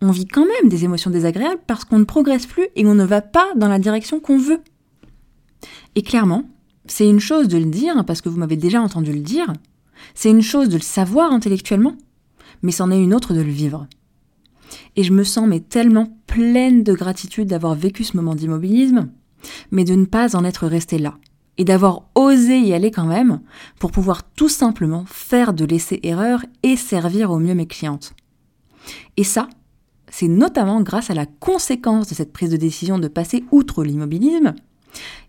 on 0.00 0.10
vit 0.10 0.26
quand 0.26 0.46
même 0.46 0.70
des 0.70 0.84
émotions 0.84 1.10
désagréables 1.10 1.60
parce 1.66 1.84
qu'on 1.84 1.98
ne 1.98 2.04
progresse 2.04 2.46
plus 2.46 2.68
et 2.76 2.86
on 2.86 2.94
ne 2.94 3.04
va 3.04 3.20
pas 3.20 3.48
dans 3.56 3.68
la 3.68 3.78
direction 3.78 4.20
qu'on 4.20 4.38
veut. 4.38 4.60
Et 5.94 6.02
clairement, 6.02 6.44
c'est 6.86 7.08
une 7.08 7.20
chose 7.20 7.48
de 7.48 7.58
le 7.58 7.66
dire, 7.66 8.04
parce 8.04 8.20
que 8.20 8.28
vous 8.28 8.38
m'avez 8.38 8.56
déjà 8.56 8.80
entendu 8.80 9.12
le 9.12 9.20
dire, 9.20 9.52
C'est 10.14 10.30
une 10.30 10.42
chose 10.42 10.68
de 10.68 10.76
le 10.76 10.82
savoir 10.82 11.32
intellectuellement, 11.32 11.96
mais 12.62 12.72
c'en 12.72 12.90
est 12.90 13.02
une 13.02 13.14
autre 13.14 13.34
de 13.34 13.40
le 13.40 13.50
vivre. 13.50 13.86
Et 14.96 15.02
je 15.02 15.12
me 15.12 15.24
sens 15.24 15.48
tellement 15.68 16.16
pleine 16.26 16.82
de 16.82 16.92
gratitude 16.92 17.48
d'avoir 17.48 17.74
vécu 17.74 18.04
ce 18.04 18.16
moment 18.16 18.34
d'immobilisme, 18.34 19.10
mais 19.70 19.84
de 19.84 19.94
ne 19.94 20.04
pas 20.04 20.36
en 20.36 20.44
être 20.44 20.66
restée 20.66 20.98
là, 20.98 21.18
et 21.58 21.64
d'avoir 21.64 22.04
osé 22.14 22.58
y 22.58 22.72
aller 22.72 22.90
quand 22.90 23.06
même 23.06 23.40
pour 23.78 23.90
pouvoir 23.90 24.22
tout 24.22 24.48
simplement 24.48 25.04
faire 25.06 25.52
de 25.52 25.64
l'essai-erreur 25.64 26.44
et 26.62 26.76
servir 26.76 27.30
au 27.30 27.38
mieux 27.38 27.54
mes 27.54 27.66
clientes. 27.66 28.14
Et 29.16 29.24
ça, 29.24 29.48
c'est 30.10 30.28
notamment 30.28 30.82
grâce 30.82 31.10
à 31.10 31.14
la 31.14 31.26
conséquence 31.26 32.08
de 32.08 32.14
cette 32.14 32.32
prise 32.32 32.50
de 32.50 32.56
décision 32.56 32.98
de 32.98 33.08
passer 33.08 33.44
outre 33.50 33.84
l'immobilisme 33.84 34.54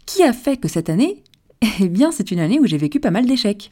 qui 0.05 0.23
a 0.23 0.33
fait 0.33 0.57
que 0.57 0.67
cette 0.67 0.89
année, 0.89 1.23
eh 1.79 1.89
bien, 1.89 2.11
c'est 2.11 2.31
une 2.31 2.39
année 2.39 2.59
où 2.59 2.65
j'ai 2.65 2.77
vécu 2.77 2.99
pas 2.99 3.11
mal 3.11 3.25
d'échecs. 3.25 3.71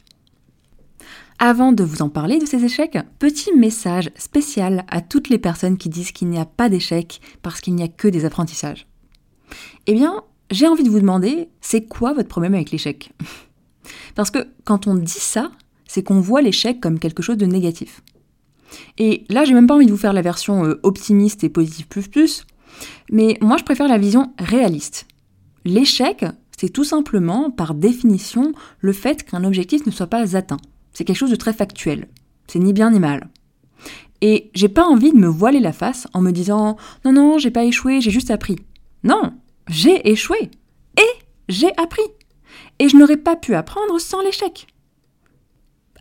Avant 1.44 1.72
de 1.72 1.82
vous 1.82 2.02
en 2.02 2.08
parler 2.08 2.38
de 2.38 2.46
ces 2.46 2.64
échecs, 2.64 2.96
petit 3.18 3.52
message 3.52 4.12
spécial 4.14 4.84
à 4.88 5.00
toutes 5.00 5.28
les 5.28 5.38
personnes 5.38 5.76
qui 5.76 5.88
disent 5.88 6.12
qu'il 6.12 6.28
n'y 6.28 6.38
a 6.38 6.44
pas 6.44 6.68
d'échecs 6.68 7.20
parce 7.42 7.60
qu'il 7.60 7.74
n'y 7.74 7.82
a 7.82 7.88
que 7.88 8.06
des 8.06 8.24
apprentissages. 8.24 8.86
Eh 9.88 9.94
bien, 9.94 10.22
j'ai 10.52 10.68
envie 10.68 10.84
de 10.84 10.88
vous 10.88 11.00
demander, 11.00 11.48
c'est 11.60 11.82
quoi 11.82 12.12
votre 12.12 12.28
problème 12.28 12.54
avec 12.54 12.70
l'échec? 12.70 13.12
Parce 14.14 14.30
que 14.30 14.46
quand 14.62 14.86
on 14.86 14.94
dit 14.94 15.10
ça, 15.10 15.50
c'est 15.84 16.04
qu'on 16.04 16.20
voit 16.20 16.42
l'échec 16.42 16.80
comme 16.80 17.00
quelque 17.00 17.24
chose 17.24 17.38
de 17.38 17.46
négatif. 17.46 18.02
Et 18.96 19.24
là, 19.28 19.44
j'ai 19.44 19.54
même 19.54 19.66
pas 19.66 19.74
envie 19.74 19.86
de 19.86 19.90
vous 19.90 19.96
faire 19.96 20.12
la 20.12 20.22
version 20.22 20.64
euh, 20.64 20.78
optimiste 20.84 21.42
et 21.42 21.48
positive 21.48 21.88
plus 21.88 22.06
plus, 22.06 22.46
mais 23.10 23.36
moi 23.40 23.56
je 23.56 23.64
préfère 23.64 23.88
la 23.88 23.98
vision 23.98 24.32
réaliste. 24.38 25.08
L'échec, 25.64 26.24
c'est 26.56 26.70
tout 26.70 26.84
simplement, 26.84 27.50
par 27.50 27.74
définition, 27.74 28.52
le 28.78 28.92
fait 28.92 29.24
qu'un 29.24 29.42
objectif 29.42 29.84
ne 29.86 29.90
soit 29.90 30.06
pas 30.06 30.36
atteint. 30.36 30.58
C'est 30.92 31.04
quelque 31.04 31.16
chose 31.16 31.30
de 31.30 31.36
très 31.36 31.52
factuel. 31.52 32.08
C'est 32.46 32.58
ni 32.58 32.72
bien 32.72 32.90
ni 32.90 33.00
mal. 33.00 33.28
Et 34.20 34.50
j'ai 34.54 34.68
pas 34.68 34.84
envie 34.84 35.12
de 35.12 35.18
me 35.18 35.26
voiler 35.26 35.60
la 35.60 35.72
face 35.72 36.06
en 36.12 36.20
me 36.20 36.30
disant 36.30 36.76
non, 37.04 37.12
non, 37.12 37.38
j'ai 37.38 37.50
pas 37.50 37.64
échoué, 37.64 38.00
j'ai 38.00 38.10
juste 38.10 38.30
appris. 38.30 38.56
Non, 39.02 39.32
j'ai 39.68 40.10
échoué. 40.10 40.50
Et 40.96 41.22
j'ai 41.48 41.76
appris. 41.76 42.02
Et 42.78 42.88
je 42.88 42.96
n'aurais 42.96 43.16
pas 43.16 43.36
pu 43.36 43.54
apprendre 43.54 43.98
sans 43.98 44.22
l'échec. 44.22 44.66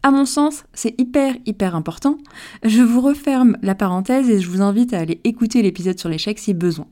À 0.03 0.11
mon 0.11 0.25
sens, 0.25 0.63
c'est 0.73 0.99
hyper, 0.99 1.35
hyper 1.45 1.75
important. 1.75 2.17
Je 2.63 2.81
vous 2.81 3.01
referme 3.01 3.57
la 3.61 3.75
parenthèse 3.75 4.29
et 4.29 4.39
je 4.39 4.49
vous 4.49 4.61
invite 4.61 4.93
à 4.93 4.99
aller 4.99 5.21
écouter 5.23 5.61
l'épisode 5.61 5.99
sur 5.99 6.09
l'échec 6.09 6.39
si 6.39 6.53
besoin. 6.53 6.87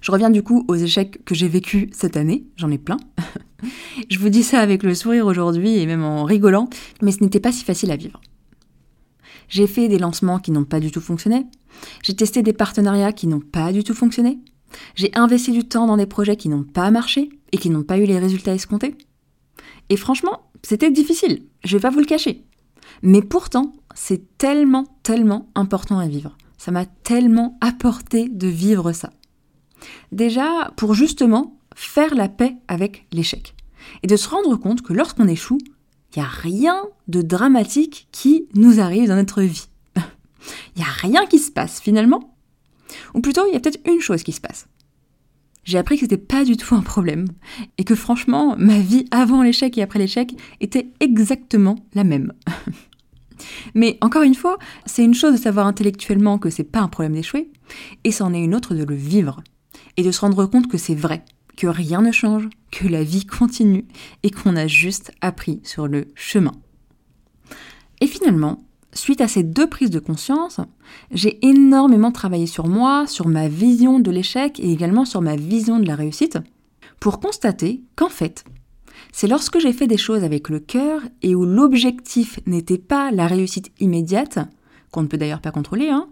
Je 0.00 0.12
reviens 0.12 0.30
du 0.30 0.42
coup 0.42 0.64
aux 0.68 0.74
échecs 0.74 1.24
que 1.24 1.34
j'ai 1.34 1.48
vécus 1.48 1.88
cette 1.92 2.16
année, 2.16 2.46
j'en 2.56 2.70
ai 2.70 2.78
plein. 2.78 2.98
je 4.10 4.18
vous 4.18 4.28
dis 4.28 4.42
ça 4.42 4.60
avec 4.60 4.82
le 4.82 4.94
sourire 4.94 5.26
aujourd'hui 5.26 5.78
et 5.78 5.86
même 5.86 6.04
en 6.04 6.24
rigolant, 6.24 6.68
mais 7.02 7.12
ce 7.12 7.22
n'était 7.22 7.40
pas 7.40 7.52
si 7.52 7.64
facile 7.64 7.90
à 7.90 7.96
vivre. 7.96 8.20
J'ai 9.48 9.66
fait 9.66 9.88
des 9.88 9.98
lancements 9.98 10.38
qui 10.38 10.50
n'ont 10.50 10.64
pas 10.64 10.80
du 10.80 10.90
tout 10.90 11.00
fonctionné, 11.00 11.46
j'ai 12.02 12.14
testé 12.14 12.42
des 12.42 12.52
partenariats 12.52 13.12
qui 13.12 13.26
n'ont 13.26 13.40
pas 13.40 13.72
du 13.72 13.82
tout 13.82 13.94
fonctionné, 13.94 14.38
j'ai 14.94 15.10
investi 15.14 15.52
du 15.52 15.64
temps 15.64 15.86
dans 15.86 15.96
des 15.96 16.06
projets 16.06 16.36
qui 16.36 16.48
n'ont 16.48 16.64
pas 16.64 16.90
marché 16.90 17.30
et 17.52 17.58
qui 17.58 17.70
n'ont 17.70 17.82
pas 17.82 17.98
eu 17.98 18.04
les 18.04 18.18
résultats 18.18 18.54
escomptés. 18.54 18.94
Et 19.88 19.96
franchement, 19.96 20.50
c'était 20.62 20.90
difficile, 20.90 21.44
je 21.64 21.76
vais 21.76 21.82
pas 21.82 21.90
vous 21.90 22.00
le 22.00 22.04
cacher. 22.04 22.44
Mais 23.02 23.22
pourtant, 23.22 23.72
c'est 23.94 24.38
tellement, 24.38 24.86
tellement 25.02 25.50
important 25.54 25.98
à 25.98 26.08
vivre. 26.08 26.36
Ça 26.56 26.70
m'a 26.72 26.86
tellement 26.86 27.56
apporté 27.60 28.28
de 28.28 28.48
vivre 28.48 28.92
ça. 28.92 29.10
Déjà, 30.12 30.72
pour 30.76 30.94
justement 30.94 31.58
faire 31.74 32.14
la 32.14 32.28
paix 32.28 32.56
avec 32.66 33.06
l'échec. 33.12 33.54
Et 34.02 34.06
de 34.06 34.16
se 34.16 34.28
rendre 34.28 34.56
compte 34.56 34.82
que 34.82 34.92
lorsqu'on 34.92 35.28
échoue, 35.28 35.58
il 36.14 36.20
n'y 36.20 36.24
a 36.24 36.28
rien 36.28 36.82
de 37.06 37.22
dramatique 37.22 38.08
qui 38.12 38.46
nous 38.54 38.80
arrive 38.80 39.08
dans 39.08 39.16
notre 39.16 39.42
vie. 39.42 39.68
Il 40.76 40.82
n'y 40.82 40.88
a 40.88 40.90
rien 40.90 41.26
qui 41.26 41.38
se 41.38 41.50
passe 41.50 41.80
finalement. 41.80 42.34
Ou 43.14 43.20
plutôt, 43.20 43.42
il 43.46 43.52
y 43.52 43.56
a 43.56 43.60
peut-être 43.60 43.86
une 43.86 44.00
chose 44.00 44.22
qui 44.22 44.32
se 44.32 44.40
passe. 44.40 44.66
J'ai 45.64 45.76
appris 45.76 45.96
que 45.96 46.00
c'était 46.00 46.16
pas 46.16 46.44
du 46.44 46.56
tout 46.56 46.74
un 46.74 46.80
problème 46.80 47.26
et 47.76 47.84
que 47.84 47.94
franchement, 47.94 48.56
ma 48.56 48.78
vie 48.78 49.04
avant 49.10 49.42
l'échec 49.42 49.76
et 49.76 49.82
après 49.82 49.98
l'échec 49.98 50.34
était 50.60 50.88
exactement 51.00 51.76
la 51.92 52.04
même. 52.04 52.32
Mais 53.74 53.98
encore 54.00 54.22
une 54.22 54.34
fois, 54.34 54.58
c'est 54.86 55.04
une 55.04 55.12
chose 55.12 55.34
de 55.34 55.38
savoir 55.38 55.66
intellectuellement 55.66 56.38
que 56.38 56.48
c'est 56.48 56.64
pas 56.64 56.80
un 56.80 56.88
problème 56.88 57.12
d'échouer, 57.12 57.50
et 58.04 58.10
c'en 58.10 58.32
est 58.32 58.42
une 58.42 58.54
autre 58.54 58.74
de 58.74 58.84
le 58.84 58.94
vivre 58.94 59.42
et 59.98 60.02
de 60.02 60.12
se 60.12 60.20
rendre 60.20 60.46
compte 60.46 60.68
que 60.68 60.78
c'est 60.78 60.94
vrai, 60.94 61.24
que 61.56 61.66
rien 61.66 62.00
ne 62.00 62.12
change, 62.12 62.48
que 62.70 62.86
la 62.86 63.02
vie 63.02 63.26
continue 63.26 63.84
et 64.22 64.30
qu'on 64.30 64.56
a 64.56 64.68
juste 64.68 65.10
appris 65.20 65.60
sur 65.64 65.88
le 65.88 66.06
chemin. 66.14 66.52
Et 68.00 68.06
finalement, 68.06 68.64
suite 68.92 69.20
à 69.20 69.26
ces 69.26 69.42
deux 69.42 69.68
prises 69.68 69.90
de 69.90 69.98
conscience, 69.98 70.60
j'ai 71.10 71.44
énormément 71.44 72.12
travaillé 72.12 72.46
sur 72.46 72.68
moi, 72.68 73.08
sur 73.08 73.26
ma 73.26 73.48
vision 73.48 73.98
de 73.98 74.12
l'échec 74.12 74.60
et 74.60 74.70
également 74.70 75.04
sur 75.04 75.20
ma 75.20 75.34
vision 75.34 75.80
de 75.80 75.86
la 75.86 75.96
réussite, 75.96 76.38
pour 77.00 77.18
constater 77.18 77.82
qu'en 77.96 78.08
fait, 78.08 78.44
c'est 79.12 79.26
lorsque 79.26 79.58
j'ai 79.58 79.72
fait 79.72 79.88
des 79.88 79.96
choses 79.96 80.22
avec 80.22 80.48
le 80.48 80.60
cœur 80.60 81.02
et 81.22 81.34
où 81.34 81.44
l'objectif 81.44 82.38
n'était 82.46 82.78
pas 82.78 83.10
la 83.10 83.26
réussite 83.26 83.72
immédiate, 83.80 84.38
qu'on 84.92 85.02
ne 85.02 85.08
peut 85.08 85.18
d'ailleurs 85.18 85.40
pas 85.40 85.50
contrôler, 85.50 85.88
hein, 85.88 86.08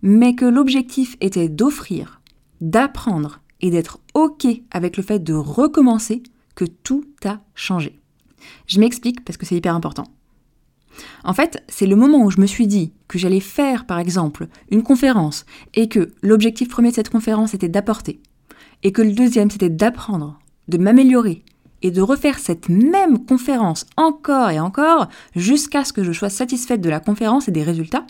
mais 0.00 0.34
que 0.34 0.46
l'objectif 0.46 1.18
était 1.20 1.50
d'offrir 1.50 2.22
d'apprendre 2.60 3.40
et 3.60 3.70
d'être 3.70 4.00
OK 4.14 4.46
avec 4.70 4.96
le 4.96 5.02
fait 5.02 5.18
de 5.18 5.34
recommencer 5.34 6.22
que 6.54 6.64
tout 6.64 7.04
a 7.24 7.40
changé. 7.54 8.00
Je 8.66 8.80
m'explique 8.80 9.24
parce 9.24 9.36
que 9.36 9.46
c'est 9.46 9.56
hyper 9.56 9.74
important. 9.74 10.04
En 11.24 11.34
fait, 11.34 11.62
c'est 11.68 11.86
le 11.86 11.96
moment 11.96 12.24
où 12.24 12.30
je 12.30 12.40
me 12.40 12.46
suis 12.46 12.66
dit 12.66 12.92
que 13.08 13.18
j'allais 13.18 13.40
faire, 13.40 13.86
par 13.86 13.98
exemple, 13.98 14.48
une 14.70 14.82
conférence 14.82 15.44
et 15.74 15.88
que 15.88 16.12
l'objectif 16.22 16.68
premier 16.68 16.90
de 16.90 16.94
cette 16.94 17.10
conférence 17.10 17.54
était 17.54 17.68
d'apporter, 17.68 18.20
et 18.82 18.92
que 18.92 19.02
le 19.02 19.12
deuxième 19.12 19.50
c'était 19.50 19.68
d'apprendre, 19.70 20.38
de 20.68 20.78
m'améliorer 20.78 21.44
et 21.82 21.90
de 21.90 22.00
refaire 22.00 22.38
cette 22.38 22.68
même 22.68 23.24
conférence 23.26 23.86
encore 23.96 24.50
et 24.50 24.60
encore 24.60 25.08
jusqu'à 25.34 25.84
ce 25.84 25.92
que 25.92 26.02
je 26.02 26.12
sois 26.12 26.30
satisfaite 26.30 26.80
de 26.80 26.88
la 26.88 27.00
conférence 27.00 27.48
et 27.48 27.52
des 27.52 27.62
résultats, 27.62 28.06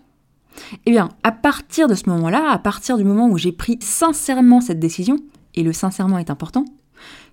eh 0.87 0.91
bien, 0.91 1.11
à 1.23 1.33
partir 1.33 1.89
de 1.89 1.95
ce 1.95 2.09
moment-là, 2.09 2.51
à 2.51 2.59
partir 2.59 2.97
du 2.97 3.05
moment 3.05 3.29
où 3.29 3.39
j'ai 3.39 3.53
pris 3.53 3.79
sincèrement 3.81 4.61
cette 4.61 4.81
décision, 4.81 5.19
et 5.55 5.63
le 5.63 5.73
sincèrement 5.73 6.19
est 6.19 6.31
important, 6.31 6.65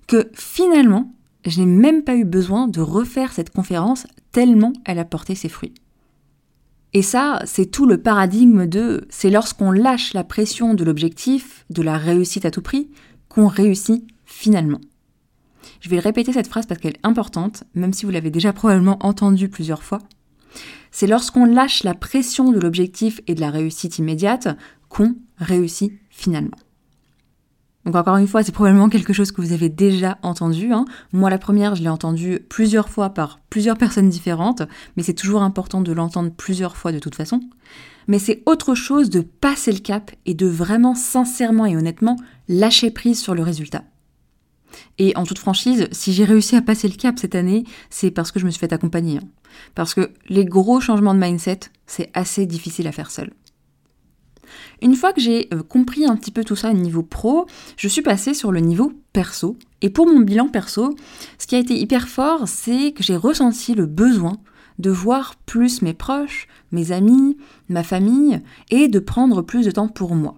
que 0.07 0.29
finalement, 0.33 1.13
je 1.45 1.59
n'ai 1.59 1.65
même 1.65 2.03
pas 2.03 2.15
eu 2.15 2.25
besoin 2.25 2.67
de 2.67 2.81
refaire 2.81 3.33
cette 3.33 3.49
conférence 3.49 4.07
tellement 4.31 4.73
elle 4.85 4.99
a 4.99 5.05
porté 5.05 5.35
ses 5.35 5.49
fruits. 5.49 5.73
Et 6.93 7.01
ça, 7.01 7.41
c'est 7.45 7.65
tout 7.65 7.85
le 7.85 7.97
paradigme 7.97 8.67
de 8.67 9.05
c'est 9.09 9.31
lorsqu'on 9.31 9.71
lâche 9.71 10.13
la 10.13 10.23
pression 10.23 10.73
de 10.75 10.83
l'objectif, 10.83 11.65
de 11.69 11.81
la 11.81 11.97
réussite 11.97 12.45
à 12.45 12.51
tout 12.51 12.61
prix, 12.61 12.89
qu'on 13.29 13.47
réussit 13.47 14.05
finalement. 14.25 14.79
Je 15.81 15.89
vais 15.89 15.99
répéter 15.99 16.33
cette 16.33 16.47
phrase 16.47 16.67
parce 16.67 16.79
qu'elle 16.79 16.93
est 16.93 17.05
importante, 17.05 17.63
même 17.73 17.93
si 17.93 18.05
vous 18.05 18.11
l'avez 18.11 18.29
déjà 18.29 18.53
probablement 18.53 18.99
entendue 19.01 19.49
plusieurs 19.49 19.83
fois. 19.83 19.99
C'est 20.93 21.07
lorsqu'on 21.07 21.45
lâche 21.45 21.83
la 21.83 21.95
pression 21.95 22.51
de 22.51 22.59
l'objectif 22.59 23.19
et 23.25 23.33
de 23.33 23.41
la 23.41 23.49
réussite 23.49 23.97
immédiate 23.97 24.47
qu'on 24.89 25.15
réussit 25.39 25.91
finalement. 26.11 26.55
Donc 27.83 27.95
encore 27.95 28.17
une 28.17 28.27
fois, 28.27 28.43
c'est 28.43 28.51
probablement 28.51 28.89
quelque 28.89 29.11
chose 29.11 29.31
que 29.31 29.41
vous 29.41 29.53
avez 29.53 29.69
déjà 29.69 30.19
entendu. 30.21 30.71
Hein. 30.71 30.85
Moi, 31.11 31.31
la 31.31 31.39
première, 31.39 31.73
je 31.73 31.81
l'ai 31.81 31.89
entendu 31.89 32.39
plusieurs 32.47 32.89
fois 32.89 33.09
par 33.09 33.39
plusieurs 33.49 33.75
personnes 33.75 34.07
différentes, 34.07 34.61
mais 34.95 35.01
c'est 35.01 35.15
toujours 35.15 35.41
important 35.41 35.81
de 35.81 35.91
l'entendre 35.91 36.31
plusieurs 36.31 36.77
fois 36.77 36.91
de 36.91 36.99
toute 36.99 37.15
façon. 37.15 37.41
Mais 38.07 38.19
c'est 38.19 38.43
autre 38.45 38.75
chose 38.75 39.09
de 39.09 39.21
passer 39.21 39.71
le 39.71 39.79
cap 39.79 40.11
et 40.27 40.35
de 40.35 40.45
vraiment 40.45 40.93
sincèrement 40.93 41.65
et 41.65 41.75
honnêtement 41.75 42.17
lâcher 42.47 42.91
prise 42.91 43.19
sur 43.19 43.33
le 43.33 43.41
résultat. 43.41 43.83
Et 44.97 45.15
en 45.15 45.23
toute 45.23 45.39
franchise, 45.39 45.87
si 45.91 46.13
j'ai 46.13 46.25
réussi 46.25 46.55
à 46.55 46.61
passer 46.61 46.87
le 46.87 46.95
cap 46.95 47.17
cette 47.19 47.35
année, 47.35 47.63
c'est 47.89 48.11
parce 48.11 48.31
que 48.31 48.39
je 48.39 48.45
me 48.45 48.51
suis 48.51 48.59
fait 48.59 48.73
accompagner. 48.73 49.17
Hein. 49.17 49.27
Parce 49.75 49.93
que 49.93 50.11
les 50.29 50.45
gros 50.45 50.79
changements 50.79 51.13
de 51.13 51.19
mindset, 51.19 51.59
c'est 51.85 52.09
assez 52.13 52.45
difficile 52.45 52.87
à 52.87 52.91
faire 52.91 53.11
seul. 53.11 53.31
Une 54.81 54.95
fois 54.95 55.13
que 55.13 55.21
j'ai 55.21 55.47
euh, 55.53 55.63
compris 55.63 56.05
un 56.05 56.15
petit 56.15 56.31
peu 56.31 56.43
tout 56.43 56.55
ça 56.55 56.71
au 56.71 56.73
niveau 56.73 57.03
pro, 57.03 57.45
je 57.77 57.87
suis 57.87 58.01
passée 58.01 58.33
sur 58.33 58.51
le 58.51 58.59
niveau 58.59 58.91
perso. 59.13 59.57
Et 59.81 59.89
pour 59.89 60.07
mon 60.07 60.19
bilan 60.19 60.47
perso, 60.47 60.95
ce 61.37 61.47
qui 61.47 61.55
a 61.55 61.59
été 61.59 61.79
hyper 61.79 62.07
fort, 62.07 62.47
c'est 62.47 62.91
que 62.91 63.03
j'ai 63.03 63.15
ressenti 63.15 63.73
le 63.73 63.85
besoin 63.85 64.37
de 64.79 64.89
voir 64.89 65.35
plus 65.45 65.81
mes 65.81 65.93
proches, 65.93 66.47
mes 66.71 66.91
amis, 66.91 67.37
ma 67.69 67.83
famille, 67.83 68.41
et 68.71 68.87
de 68.87 68.99
prendre 68.99 69.41
plus 69.41 69.65
de 69.65 69.71
temps 69.71 69.87
pour 69.87 70.15
moi. 70.15 70.35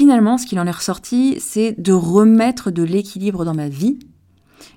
Finalement, 0.00 0.38
ce 0.38 0.46
qu'il 0.46 0.58
en 0.58 0.66
est 0.66 0.70
ressorti, 0.70 1.36
c'est 1.40 1.78
de 1.78 1.92
remettre 1.92 2.70
de 2.70 2.82
l'équilibre 2.82 3.44
dans 3.44 3.52
ma 3.52 3.68
vie. 3.68 3.98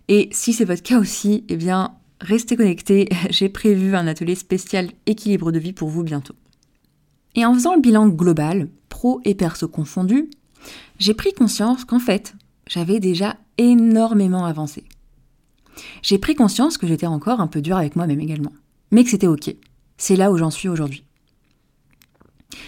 Et 0.10 0.28
si 0.34 0.52
c'est 0.52 0.66
votre 0.66 0.84
cas 0.84 1.00
aussi, 1.00 1.46
eh 1.48 1.56
bien, 1.56 1.94
restez 2.20 2.58
connectés. 2.58 3.08
J'ai 3.30 3.48
prévu 3.48 3.96
un 3.96 4.06
atelier 4.06 4.36
spécial 4.36 4.90
équilibre 5.06 5.54
de 5.54 5.60
vie 5.60 5.72
pour 5.72 5.88
vous 5.88 6.04
bientôt. 6.04 6.36
Et 7.36 7.46
en 7.46 7.54
faisant 7.54 7.74
le 7.74 7.80
bilan 7.80 8.10
global, 8.10 8.68
pro 8.90 9.22
et 9.24 9.34
perso 9.34 9.70
confondus, 9.70 10.30
j'ai 11.00 11.14
pris 11.14 11.32
conscience 11.32 11.86
qu'en 11.86 12.00
fait, 12.00 12.36
j'avais 12.68 13.00
déjà 13.00 13.38
énormément 13.58 14.44
avancé. 14.44 14.84
J'ai 16.02 16.18
pris 16.18 16.36
conscience 16.36 16.78
que 16.78 16.86
j'étais 16.86 17.08
encore 17.08 17.40
un 17.40 17.48
peu 17.48 17.62
dur 17.62 17.78
avec 17.78 17.96
moi-même 17.96 18.20
également, 18.20 18.52
mais 18.92 19.06
que 19.06 19.10
c'était 19.10 19.28
ok. 19.28 19.56
C'est 19.96 20.18
là 20.18 20.34
où 20.34 20.38
j'en 20.38 20.52
suis 20.52 20.68
aujourd'hui. 20.68 21.06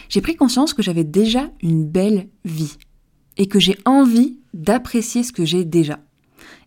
J'ai 0.10 0.22
pris 0.22 0.36
conscience 0.36 0.74
que 0.74 0.84
j'avais 0.84 1.04
déjà 1.04 1.50
une 1.62 1.86
belle 1.86 2.28
vie 2.44 2.78
et 3.38 3.48
que 3.48 3.60
j'ai 3.60 3.78
envie 3.86 4.40
d'apprécier 4.54 5.24
ce 5.24 5.32
que 5.32 5.46
j'ai 5.46 5.66
déjà. 5.66 6.00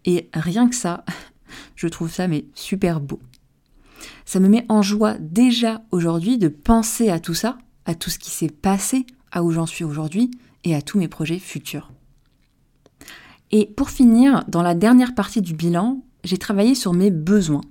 Et 0.05 0.29
rien 0.35 0.69
que 0.69 0.75
ça, 0.75 1.05
je 1.77 1.89
trouve 1.89 2.11
ça 2.13 2.29
mais 2.29 2.47
super 2.55 3.01
beau. 3.01 3.21
Ça 4.25 4.41
me 4.41 4.49
met 4.49 4.67
en 4.69 4.83
joie 4.83 5.15
déjà 5.19 5.83
aujourd'hui 5.91 6.39
de 6.39 6.49
penser 6.49 7.09
à 7.09 7.19
tout 7.19 7.35
ça, 7.35 7.59
à 7.87 7.95
tout 7.95 8.11
ce 8.11 8.19
qui 8.19 8.31
s'est 8.31 8.51
passé, 8.51 9.07
à 9.33 9.43
où 9.43 9.51
j'en 9.51 9.67
suis 9.67 9.85
aujourd'hui 9.85 10.31
et 10.65 10.75
à 10.75 10.83
tous 10.83 10.99
mes 10.99 11.09
projets 11.09 11.39
futurs. 11.39 11.91
Et 13.51 13.67
pour 13.67 13.91
finir, 13.91 14.45
dans 14.49 14.63
la 14.63 14.75
dernière 14.75 15.15
partie 15.15 15.41
du 15.41 15.55
bilan, 15.55 16.03
j'ai 16.25 16.37
travaillé 16.37 16.75
sur 16.75 16.93
mes 16.93 17.11
besoins, 17.11 17.63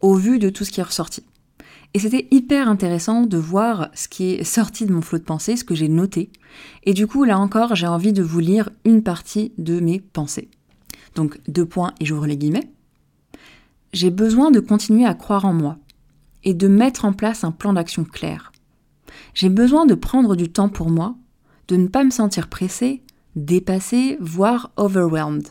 au 0.00 0.14
vu 0.14 0.38
de 0.38 0.50
tout 0.50 0.64
ce 0.64 0.72
qui 0.72 0.80
est 0.80 0.84
ressorti. 0.84 1.24
Et 1.96 1.98
c'était 1.98 2.28
hyper 2.30 2.68
intéressant 2.68 3.22
de 3.22 3.38
voir 3.38 3.88
ce 3.94 4.06
qui 4.06 4.32
est 4.32 4.44
sorti 4.44 4.84
de 4.84 4.92
mon 4.92 5.00
flot 5.00 5.16
de 5.16 5.24
pensée, 5.24 5.56
ce 5.56 5.64
que 5.64 5.74
j'ai 5.74 5.88
noté. 5.88 6.30
Et 6.84 6.92
du 6.92 7.06
coup, 7.06 7.24
là 7.24 7.38
encore, 7.38 7.74
j'ai 7.74 7.86
envie 7.86 8.12
de 8.12 8.22
vous 8.22 8.38
lire 8.38 8.68
une 8.84 9.02
partie 9.02 9.54
de 9.56 9.80
mes 9.80 10.00
pensées. 10.00 10.50
Donc, 11.14 11.40
deux 11.48 11.64
points 11.64 11.94
et 11.98 12.04
j'ouvre 12.04 12.26
les 12.26 12.36
guillemets. 12.36 12.70
J'ai 13.94 14.10
besoin 14.10 14.50
de 14.50 14.60
continuer 14.60 15.06
à 15.06 15.14
croire 15.14 15.46
en 15.46 15.54
moi 15.54 15.78
et 16.44 16.52
de 16.52 16.68
mettre 16.68 17.06
en 17.06 17.14
place 17.14 17.44
un 17.44 17.50
plan 17.50 17.72
d'action 17.72 18.04
clair. 18.04 18.52
J'ai 19.32 19.48
besoin 19.48 19.86
de 19.86 19.94
prendre 19.94 20.36
du 20.36 20.52
temps 20.52 20.68
pour 20.68 20.90
moi, 20.90 21.16
de 21.68 21.76
ne 21.76 21.88
pas 21.88 22.04
me 22.04 22.10
sentir 22.10 22.48
pressé, 22.48 23.04
dépassé, 23.36 24.18
voire 24.20 24.70
overwhelmed. 24.76 25.48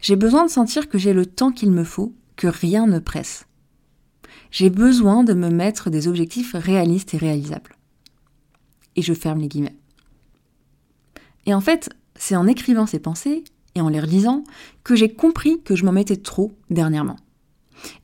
J'ai 0.00 0.14
besoin 0.14 0.44
de 0.44 0.50
sentir 0.50 0.88
que 0.88 0.98
j'ai 0.98 1.12
le 1.12 1.26
temps 1.26 1.50
qu'il 1.50 1.72
me 1.72 1.82
faut, 1.82 2.14
que 2.36 2.46
rien 2.46 2.86
ne 2.86 3.00
presse 3.00 3.46
j'ai 4.50 4.70
besoin 4.70 5.24
de 5.24 5.34
me 5.34 5.48
mettre 5.48 5.90
des 5.90 6.08
objectifs 6.08 6.54
réalistes 6.54 7.14
et 7.14 7.18
réalisables. 7.18 7.76
Et 8.96 9.02
je 9.02 9.14
ferme 9.14 9.40
les 9.40 9.48
guillemets. 9.48 9.76
Et 11.46 11.54
en 11.54 11.60
fait, 11.60 11.90
c'est 12.16 12.36
en 12.36 12.46
écrivant 12.46 12.86
ces 12.86 12.98
pensées 12.98 13.44
et 13.74 13.80
en 13.80 13.88
les 13.88 14.00
relisant 14.00 14.44
que 14.84 14.96
j'ai 14.96 15.12
compris 15.12 15.62
que 15.62 15.76
je 15.76 15.84
m'en 15.84 15.92
mettais 15.92 16.16
trop 16.16 16.52
dernièrement. 16.70 17.16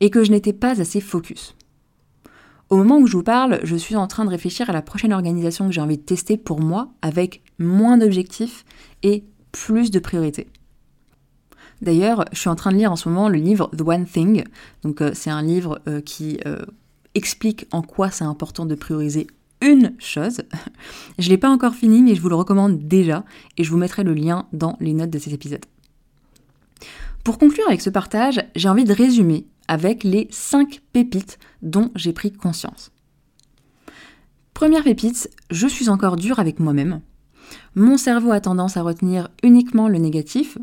Et 0.00 0.10
que 0.10 0.24
je 0.24 0.30
n'étais 0.30 0.52
pas 0.52 0.80
assez 0.80 1.00
focus. 1.00 1.54
Au 2.70 2.76
moment 2.76 2.98
où 2.98 3.06
je 3.06 3.16
vous 3.16 3.22
parle, 3.22 3.60
je 3.62 3.76
suis 3.76 3.94
en 3.94 4.06
train 4.06 4.24
de 4.24 4.30
réfléchir 4.30 4.70
à 4.70 4.72
la 4.72 4.82
prochaine 4.82 5.12
organisation 5.12 5.66
que 5.66 5.72
j'ai 5.72 5.80
envie 5.80 5.98
de 5.98 6.02
tester 6.02 6.36
pour 6.36 6.60
moi 6.60 6.88
avec 7.02 7.42
moins 7.58 7.98
d'objectifs 7.98 8.64
et 9.02 9.24
plus 9.52 9.90
de 9.90 9.98
priorités. 9.98 10.48
D'ailleurs, 11.82 12.24
je 12.32 12.38
suis 12.38 12.48
en 12.48 12.56
train 12.56 12.72
de 12.72 12.76
lire 12.76 12.92
en 12.92 12.96
ce 12.96 13.08
moment 13.08 13.28
le 13.28 13.38
livre 13.38 13.70
The 13.76 13.82
One 13.82 14.06
Thing. 14.06 14.44
Donc, 14.82 15.02
euh, 15.02 15.10
c'est 15.14 15.30
un 15.30 15.42
livre 15.42 15.80
euh, 15.88 16.00
qui 16.00 16.38
euh, 16.46 16.64
explique 17.14 17.66
en 17.70 17.82
quoi 17.82 18.10
c'est 18.10 18.24
important 18.24 18.66
de 18.66 18.74
prioriser 18.74 19.26
une 19.60 19.94
chose. 19.98 20.42
Je 21.18 21.26
ne 21.26 21.30
l'ai 21.30 21.38
pas 21.38 21.50
encore 21.50 21.74
fini, 21.74 22.02
mais 22.02 22.14
je 22.14 22.20
vous 22.20 22.28
le 22.28 22.34
recommande 22.34 22.86
déjà 22.86 23.24
et 23.56 23.64
je 23.64 23.70
vous 23.70 23.78
mettrai 23.78 24.04
le 24.04 24.12
lien 24.12 24.46
dans 24.52 24.76
les 24.80 24.92
notes 24.92 25.10
de 25.10 25.18
cet 25.18 25.32
épisode. 25.32 25.64
Pour 27.24 27.38
conclure 27.38 27.66
avec 27.66 27.80
ce 27.80 27.90
partage, 27.90 28.44
j'ai 28.54 28.68
envie 28.68 28.84
de 28.84 28.92
résumer 28.92 29.46
avec 29.66 30.04
les 30.04 30.28
5 30.30 30.82
pépites 30.92 31.38
dont 31.62 31.90
j'ai 31.94 32.12
pris 32.12 32.32
conscience. 32.32 32.92
Première 34.52 34.84
pépite, 34.84 35.30
je 35.50 35.66
suis 35.66 35.88
encore 35.88 36.16
dur 36.16 36.38
avec 36.38 36.60
moi-même. 36.60 37.00
Mon 37.74 37.96
cerveau 37.96 38.30
a 38.30 38.40
tendance 38.40 38.76
à 38.76 38.82
retenir 38.82 39.28
uniquement 39.42 39.88
le 39.88 39.98
négatif, 39.98 40.58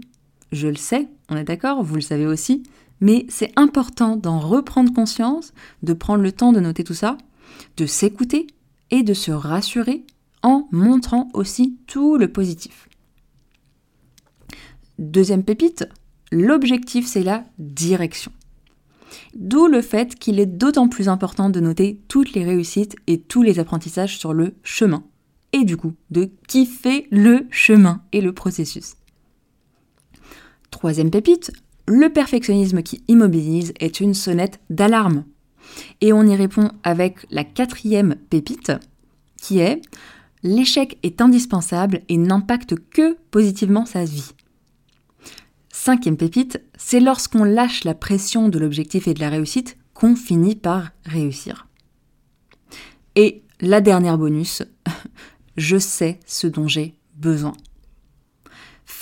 je 0.54 0.68
le 0.68 0.76
sais, 0.76 1.08
on 1.30 1.36
est 1.36 1.44
d'accord, 1.44 1.84
vous 1.84 1.96
le 1.96 2.02
savez 2.02 2.26
aussi, 2.26 2.64
mais 3.02 3.26
c'est 3.28 3.52
important 3.56 4.16
d'en 4.16 4.40
reprendre 4.40 4.94
conscience, 4.94 5.54
de 5.82 5.94
prendre 5.94 6.24
le 6.24 6.32
temps 6.32 6.54
de 6.54 6.60
noter 6.60 6.84
tout 6.84 6.94
ça, 6.94 7.18
de 7.78 7.86
s'écouter 7.86 8.48
et 8.92 9.04
de 9.04 9.14
se 9.14 9.32
rassurer 9.32 10.06
en 10.42 10.68
montrant 10.72 11.30
aussi 11.34 11.78
tout 11.88 12.18
le 12.18 12.32
positif. 12.32 12.88
Deuxième 15.00 15.44
pépite, 15.44 15.88
l'objectif 16.32 17.08
c'est 17.08 17.24
la 17.24 17.44
direction. 17.58 18.32
D'où 19.36 19.68
le 19.68 19.82
fait 19.82 20.16
qu'il 20.16 20.40
est 20.40 20.46
d'autant 20.46 20.88
plus 20.88 21.10
important 21.10 21.50
de 21.50 21.60
noter 21.60 22.00
toutes 22.08 22.34
les 22.34 22.44
réussites 22.44 22.96
et 23.08 23.20
tous 23.20 23.42
les 23.42 23.60
apprentissages 23.60 24.18
sur 24.18 24.34
le 24.34 24.56
chemin. 24.64 25.04
Et 25.52 25.66
du 25.66 25.78
coup, 25.78 25.94
de 26.10 26.32
kiffer 26.48 27.08
le 27.12 27.48
chemin 27.52 28.02
et 28.12 28.22
le 28.22 28.34
processus. 28.34 28.96
Troisième 30.74 31.12
pépite, 31.12 31.52
le 31.88 32.10
perfectionnisme 32.10 32.82
qui 32.82 33.04
immobilise 33.08 33.74
est 33.80 34.00
une 34.00 34.16
sonnette 34.16 34.60
d'alarme. 34.72 35.24
Et 36.02 36.12
on 36.12 36.24
y 36.24 36.36
répond 36.36 36.72
avec 36.84 37.28
la 37.30 37.44
quatrième 37.44 38.16
pépite, 38.32 38.72
qui 39.40 39.60
est 39.60 39.82
l'échec 40.42 40.98
est 41.04 41.22
indispensable 41.22 42.02
et 42.10 42.18
n'impacte 42.18 42.74
que 42.90 43.16
positivement 43.30 43.86
sa 43.86 44.04
vie. 44.04 44.32
Cinquième 45.72 46.18
pépite, 46.18 46.60
c'est 46.76 47.00
lorsqu'on 47.00 47.44
lâche 47.44 47.84
la 47.84 47.94
pression 47.94 48.50
de 48.50 48.58
l'objectif 48.58 49.08
et 49.08 49.14
de 49.14 49.20
la 49.20 49.30
réussite 49.30 49.78
qu'on 49.94 50.16
finit 50.16 50.56
par 50.56 50.90
réussir. 51.06 51.68
Et 53.16 53.44
la 53.62 53.80
dernière 53.80 54.18
bonus, 54.18 54.64
je 55.56 55.78
sais 55.78 56.20
ce 56.26 56.48
dont 56.48 56.68
j'ai 56.68 56.96
besoin. 57.16 57.54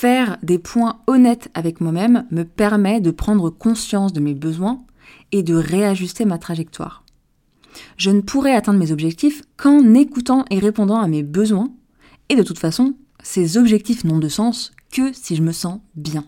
Faire 0.02 0.36
des 0.42 0.58
points 0.58 0.98
honnêtes 1.06 1.48
avec 1.54 1.80
moi-même 1.80 2.26
me 2.32 2.42
permet 2.42 3.00
de 3.00 3.12
prendre 3.12 3.50
conscience 3.50 4.12
de 4.12 4.18
mes 4.18 4.34
besoins 4.34 4.82
et 5.30 5.44
de 5.44 5.54
réajuster 5.54 6.24
ma 6.24 6.38
trajectoire. 6.38 7.04
Je 7.96 8.10
ne 8.10 8.20
pourrai 8.20 8.52
atteindre 8.52 8.80
mes 8.80 8.90
objectifs 8.90 9.44
qu'en 9.56 9.94
écoutant 9.94 10.44
et 10.50 10.58
répondant 10.58 10.98
à 10.98 11.06
mes 11.06 11.22
besoins, 11.22 11.70
et 12.30 12.34
de 12.34 12.42
toute 12.42 12.58
façon, 12.58 12.96
ces 13.22 13.56
objectifs 13.56 14.02
n'ont 14.02 14.18
de 14.18 14.28
sens 14.28 14.72
que 14.90 15.12
si 15.12 15.36
je 15.36 15.42
me 15.42 15.52
sens 15.52 15.78
bien. 15.94 16.24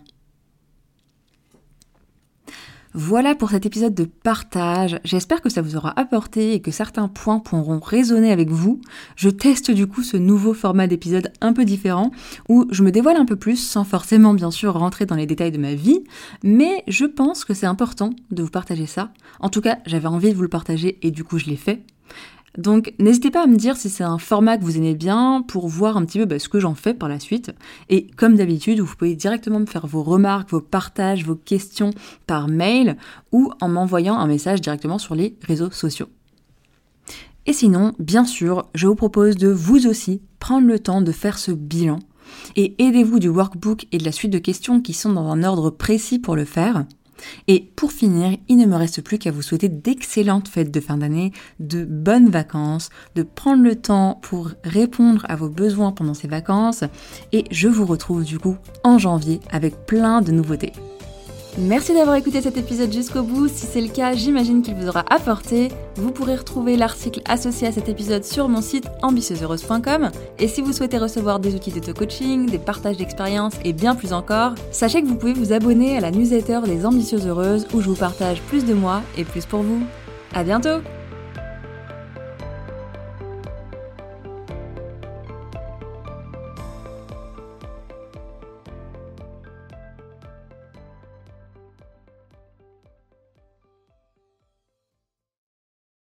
Voilà 2.97 3.35
pour 3.35 3.49
cet 3.49 3.65
épisode 3.65 3.93
de 3.93 4.05
partage. 4.05 5.01
J'espère 5.03 5.41
que 5.41 5.49
ça 5.49 5.61
vous 5.61 5.75
aura 5.75 5.91
apporté 5.99 6.53
et 6.53 6.61
que 6.61 6.71
certains 6.71 7.09
points 7.09 7.39
pourront 7.39 7.81
résonner 7.81 8.31
avec 8.31 8.49
vous. 8.49 8.79
Je 9.17 9.27
teste 9.27 9.69
du 9.69 9.85
coup 9.85 10.01
ce 10.01 10.15
nouveau 10.15 10.53
format 10.53 10.87
d'épisode 10.87 11.33
un 11.41 11.51
peu 11.51 11.65
différent 11.65 12.11
où 12.47 12.65
je 12.71 12.83
me 12.83 12.91
dévoile 12.91 13.17
un 13.17 13.25
peu 13.25 13.35
plus 13.35 13.57
sans 13.57 13.83
forcément 13.83 14.33
bien 14.33 14.49
sûr 14.49 14.71
rentrer 14.71 15.05
dans 15.05 15.15
les 15.17 15.25
détails 15.25 15.51
de 15.51 15.57
ma 15.57 15.75
vie, 15.75 16.05
mais 16.41 16.85
je 16.87 17.03
pense 17.03 17.43
que 17.43 17.53
c'est 17.53 17.65
important 17.65 18.11
de 18.31 18.43
vous 18.43 18.49
partager 18.49 18.85
ça. 18.85 19.11
En 19.41 19.49
tout 19.49 19.59
cas, 19.59 19.79
j'avais 19.85 20.07
envie 20.07 20.29
de 20.29 20.35
vous 20.35 20.43
le 20.43 20.47
partager 20.47 20.97
et 21.01 21.11
du 21.11 21.25
coup 21.25 21.37
je 21.37 21.47
l'ai 21.47 21.57
fait. 21.57 21.83
Donc 22.57 22.93
n'hésitez 22.99 23.31
pas 23.31 23.43
à 23.43 23.47
me 23.47 23.57
dire 23.57 23.75
si 23.75 23.89
c'est 23.89 24.03
un 24.03 24.17
format 24.17 24.57
que 24.57 24.63
vous 24.63 24.77
aimez 24.77 24.95
bien 24.95 25.43
pour 25.47 25.67
voir 25.67 25.97
un 25.97 26.05
petit 26.05 26.19
peu 26.19 26.25
bah, 26.25 26.39
ce 26.39 26.49
que 26.49 26.59
j'en 26.59 26.75
fais 26.75 26.93
par 26.93 27.09
la 27.09 27.19
suite. 27.19 27.51
Et 27.89 28.07
comme 28.15 28.35
d'habitude, 28.35 28.79
vous 28.79 28.95
pouvez 28.95 29.15
directement 29.15 29.59
me 29.59 29.65
faire 29.65 29.87
vos 29.87 30.03
remarques, 30.03 30.51
vos 30.51 30.61
partages, 30.61 31.25
vos 31.25 31.35
questions 31.35 31.91
par 32.27 32.47
mail 32.47 32.97
ou 33.31 33.51
en 33.61 33.67
m'envoyant 33.67 34.17
un 34.17 34.27
message 34.27 34.61
directement 34.61 34.97
sur 34.97 35.15
les 35.15 35.35
réseaux 35.41 35.71
sociaux. 35.71 36.07
Et 37.45 37.53
sinon, 37.53 37.93
bien 37.99 38.25
sûr, 38.25 38.67
je 38.73 38.87
vous 38.87 38.95
propose 38.95 39.35
de 39.35 39.49
vous 39.49 39.85
aussi 39.85 40.21
prendre 40.39 40.67
le 40.67 40.79
temps 40.79 41.01
de 41.01 41.11
faire 41.11 41.37
ce 41.37 41.51
bilan 41.51 41.99
et 42.55 42.75
aidez-vous 42.79 43.19
du 43.19 43.29
workbook 43.29 43.87
et 43.91 43.97
de 43.97 44.05
la 44.05 44.11
suite 44.11 44.31
de 44.31 44.39
questions 44.39 44.81
qui 44.81 44.93
sont 44.93 45.13
dans 45.13 45.29
un 45.29 45.43
ordre 45.43 45.69
précis 45.69 46.19
pour 46.19 46.35
le 46.35 46.45
faire. 46.45 46.85
Et 47.47 47.71
pour 47.75 47.91
finir, 47.91 48.37
il 48.47 48.57
ne 48.57 48.65
me 48.65 48.75
reste 48.75 49.01
plus 49.01 49.17
qu'à 49.17 49.31
vous 49.31 49.41
souhaiter 49.41 49.69
d'excellentes 49.69 50.47
fêtes 50.47 50.71
de 50.71 50.79
fin 50.79 50.97
d'année, 50.97 51.31
de 51.59 51.85
bonnes 51.85 52.29
vacances, 52.29 52.89
de 53.15 53.23
prendre 53.23 53.63
le 53.63 53.75
temps 53.75 54.19
pour 54.21 54.51
répondre 54.63 55.25
à 55.29 55.35
vos 55.35 55.49
besoins 55.49 55.91
pendant 55.91 56.13
ces 56.13 56.27
vacances. 56.27 56.83
Et 57.31 57.45
je 57.51 57.67
vous 57.67 57.85
retrouve 57.85 58.23
du 58.23 58.39
coup 58.39 58.57
en 58.83 58.97
janvier 58.97 59.39
avec 59.51 59.85
plein 59.85 60.21
de 60.21 60.31
nouveautés. 60.31 60.73
Merci 61.57 61.93
d'avoir 61.93 62.17
écouté 62.17 62.41
cet 62.41 62.57
épisode 62.57 62.91
jusqu'au 62.91 63.23
bout. 63.23 63.47
Si 63.47 63.65
c'est 63.65 63.79
le 63.79 63.87
cas, 63.87 64.13
j'imagine 64.13 64.61
qu'il 64.61 64.75
vous 64.75 64.89
aura 64.89 65.05
apporté. 65.09 65.69
Vous 65.95 66.11
pourrez 66.11 66.35
retrouver 66.35 66.75
l'article 66.75 67.21
associé 67.25 67.67
à 67.67 67.71
cet 67.71 67.87
épisode 67.87 68.25
sur 68.25 68.49
mon 68.49 68.61
site 68.61 68.87
ambitieuseheureuse.com. 69.01 70.11
Et 70.37 70.49
si 70.49 70.61
vous 70.61 70.73
souhaitez 70.73 70.97
recevoir 70.97 71.39
des 71.39 71.55
outils 71.55 71.71
d'auto-coaching, 71.71 72.49
des 72.49 72.59
partages 72.59 72.97
d'expériences 72.97 73.55
et 73.63 73.71
bien 73.71 73.95
plus 73.95 74.11
encore, 74.11 74.55
sachez 74.71 75.01
que 75.01 75.07
vous 75.07 75.15
pouvez 75.15 75.33
vous 75.33 75.53
abonner 75.53 75.97
à 75.97 76.01
la 76.01 76.11
newsletter 76.11 76.59
des 76.65 76.85
Ambitieuses 76.85 77.25
Heureuses 77.25 77.67
où 77.73 77.79
je 77.79 77.87
vous 77.87 77.95
partage 77.95 78.41
plus 78.41 78.65
de 78.65 78.73
moi 78.73 79.01
et 79.17 79.23
plus 79.23 79.45
pour 79.45 79.61
vous. 79.61 79.81
À 80.33 80.43
bientôt! 80.43 80.81